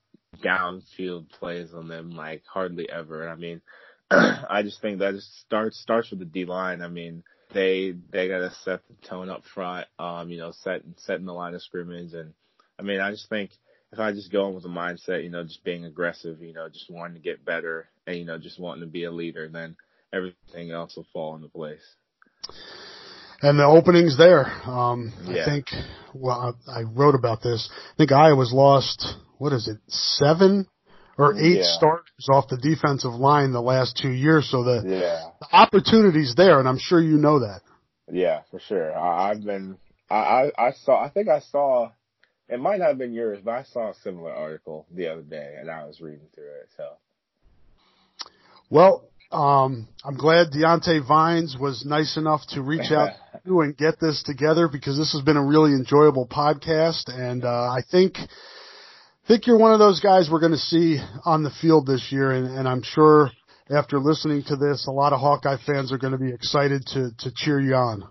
downfield 0.42 1.30
plays 1.30 1.72
on 1.74 1.88
them 1.88 2.10
like 2.10 2.42
hardly 2.46 2.88
ever. 2.90 3.28
I 3.28 3.36
mean, 3.36 3.60
I 4.10 4.62
just 4.62 4.80
think 4.80 4.98
that 4.98 5.14
just 5.14 5.40
starts 5.40 5.78
starts 5.78 6.10
with 6.10 6.20
the 6.20 6.24
D 6.24 6.44
line. 6.44 6.82
I 6.82 6.88
mean, 6.88 7.22
they 7.52 7.94
they 8.10 8.28
gotta 8.28 8.50
set 8.64 8.80
the 8.88 9.08
tone 9.08 9.30
up 9.30 9.44
front. 9.54 9.86
Um, 9.98 10.30
you 10.30 10.38
know, 10.38 10.52
set 10.52 10.82
setting 10.96 11.26
the 11.26 11.32
line 11.32 11.54
of 11.54 11.62
scrimmage, 11.62 12.12
and 12.12 12.32
I 12.78 12.82
mean, 12.82 13.00
I 13.00 13.10
just 13.10 13.28
think 13.28 13.50
if 13.92 13.98
I 13.98 14.12
just 14.12 14.32
go 14.32 14.48
in 14.48 14.54
with 14.54 14.64
a 14.64 14.68
mindset, 14.68 15.22
you 15.22 15.30
know, 15.30 15.44
just 15.44 15.64
being 15.64 15.84
aggressive, 15.84 16.42
you 16.42 16.52
know, 16.52 16.68
just 16.68 16.90
wanting 16.90 17.14
to 17.14 17.22
get 17.22 17.44
better, 17.44 17.88
and 18.06 18.16
you 18.16 18.24
know, 18.24 18.38
just 18.38 18.60
wanting 18.60 18.82
to 18.82 18.90
be 18.90 19.04
a 19.04 19.12
leader, 19.12 19.48
then 19.48 19.76
everything 20.12 20.70
else 20.70 20.96
will 20.96 21.06
fall 21.12 21.34
into 21.36 21.48
place 21.48 21.96
and 23.42 23.58
the 23.58 23.64
openings 23.64 24.16
there. 24.16 24.46
Um, 24.68 25.12
yeah. 25.24 25.42
I 25.42 25.44
think, 25.44 25.66
well, 26.14 26.56
I, 26.68 26.80
I 26.80 26.82
wrote 26.82 27.14
about 27.14 27.42
this. 27.42 27.68
I 27.72 27.96
think 27.96 28.12
Iowa's 28.12 28.52
lost, 28.52 29.16
what 29.38 29.52
is 29.52 29.68
it, 29.68 29.78
seven 29.88 30.66
or 31.18 31.34
eight 31.38 31.58
yeah. 31.58 31.76
starters 31.76 32.28
off 32.30 32.48
the 32.48 32.58
defensive 32.58 33.12
line 33.12 33.52
the 33.52 33.60
last 33.60 33.98
two 34.00 34.10
years. 34.10 34.48
So 34.50 34.64
the, 34.64 34.82
yeah. 34.86 35.30
the 35.40 35.56
opportunity's 35.56 36.34
there, 36.36 36.58
and 36.58 36.68
I'm 36.68 36.78
sure 36.78 37.00
you 37.00 37.16
know 37.16 37.40
that. 37.40 37.60
Yeah, 38.10 38.42
for 38.50 38.60
sure. 38.60 38.96
I, 38.96 39.30
I've 39.30 39.44
been, 39.44 39.78
I, 40.10 40.14
I, 40.14 40.50
I 40.68 40.72
saw, 40.72 41.02
I 41.02 41.08
think 41.08 41.28
I 41.28 41.40
saw, 41.40 41.90
it 42.48 42.60
might 42.60 42.78
not 42.78 42.88
have 42.88 42.98
been 42.98 43.14
yours, 43.14 43.40
but 43.44 43.52
I 43.52 43.64
saw 43.64 43.90
a 43.90 43.94
similar 44.04 44.32
article 44.32 44.86
the 44.94 45.08
other 45.08 45.22
day, 45.22 45.56
and 45.58 45.70
I 45.70 45.84
was 45.84 46.00
reading 46.00 46.28
through 46.34 46.44
it. 46.44 46.68
So. 46.76 46.90
Well, 48.70 49.08
um, 49.32 49.88
I'm 50.04 50.16
glad 50.16 50.48
Deontay 50.52 51.06
Vines 51.06 51.56
was 51.58 51.84
nice 51.84 52.16
enough 52.16 52.42
to 52.50 52.62
reach 52.62 52.92
out 52.92 53.10
to 53.32 53.40
you 53.44 53.60
and 53.60 53.76
get 53.76 53.98
this 54.00 54.22
together 54.24 54.68
because 54.68 54.96
this 54.96 55.12
has 55.12 55.22
been 55.22 55.36
a 55.36 55.44
really 55.44 55.72
enjoyable 55.72 56.26
podcast, 56.26 57.08
and 57.08 57.44
uh, 57.44 57.48
I 57.48 57.80
think 57.90 58.16
think 59.26 59.46
you're 59.46 59.58
one 59.58 59.72
of 59.72 59.78
those 59.78 60.00
guys 60.00 60.28
we're 60.30 60.40
going 60.40 60.52
to 60.52 60.58
see 60.58 60.98
on 61.24 61.42
the 61.42 61.50
field 61.60 61.86
this 61.86 62.08
year, 62.10 62.30
and, 62.30 62.46
and 62.56 62.68
I'm 62.68 62.82
sure 62.82 63.30
after 63.68 63.98
listening 63.98 64.44
to 64.44 64.56
this, 64.56 64.86
a 64.86 64.92
lot 64.92 65.12
of 65.12 65.20
Hawkeye 65.20 65.56
fans 65.66 65.92
are 65.92 65.98
going 65.98 66.12
to 66.12 66.18
be 66.18 66.32
excited 66.32 66.86
to 66.94 67.10
to 67.18 67.32
cheer 67.34 67.60
you 67.60 67.74
on. 67.74 68.04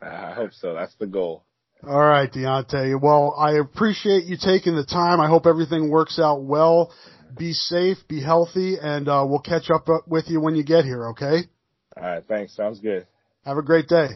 I 0.00 0.32
hope 0.32 0.52
so. 0.52 0.74
That's 0.74 0.94
the 0.96 1.06
goal. 1.06 1.44
All 1.86 2.00
right, 2.00 2.32
Deontae. 2.32 3.00
Well, 3.00 3.36
I 3.38 3.58
appreciate 3.58 4.24
you 4.24 4.36
taking 4.36 4.74
the 4.74 4.84
time. 4.84 5.20
I 5.20 5.28
hope 5.28 5.46
everything 5.46 5.90
works 5.90 6.18
out 6.18 6.42
well 6.42 6.92
be 7.36 7.52
safe, 7.52 7.98
be 8.08 8.20
healthy, 8.22 8.76
and 8.80 9.08
uh, 9.08 9.24
we'll 9.28 9.40
catch 9.40 9.70
up 9.70 9.88
uh, 9.88 9.98
with 10.06 10.24
you 10.28 10.40
when 10.40 10.54
you 10.54 10.64
get 10.64 10.84
here. 10.84 11.08
Okay. 11.10 11.48
All 11.96 12.02
right. 12.02 12.24
Thanks. 12.26 12.56
Sounds 12.56 12.80
good. 12.80 13.06
Have 13.44 13.56
a 13.56 13.62
great 13.62 13.88
day. 13.88 14.08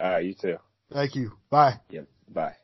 All 0.00 0.10
right. 0.10 0.24
You 0.24 0.34
too. 0.34 0.56
Thank 0.92 1.14
you. 1.14 1.32
Bye. 1.50 1.80
Yep. 1.90 2.06
Bye. 2.32 2.54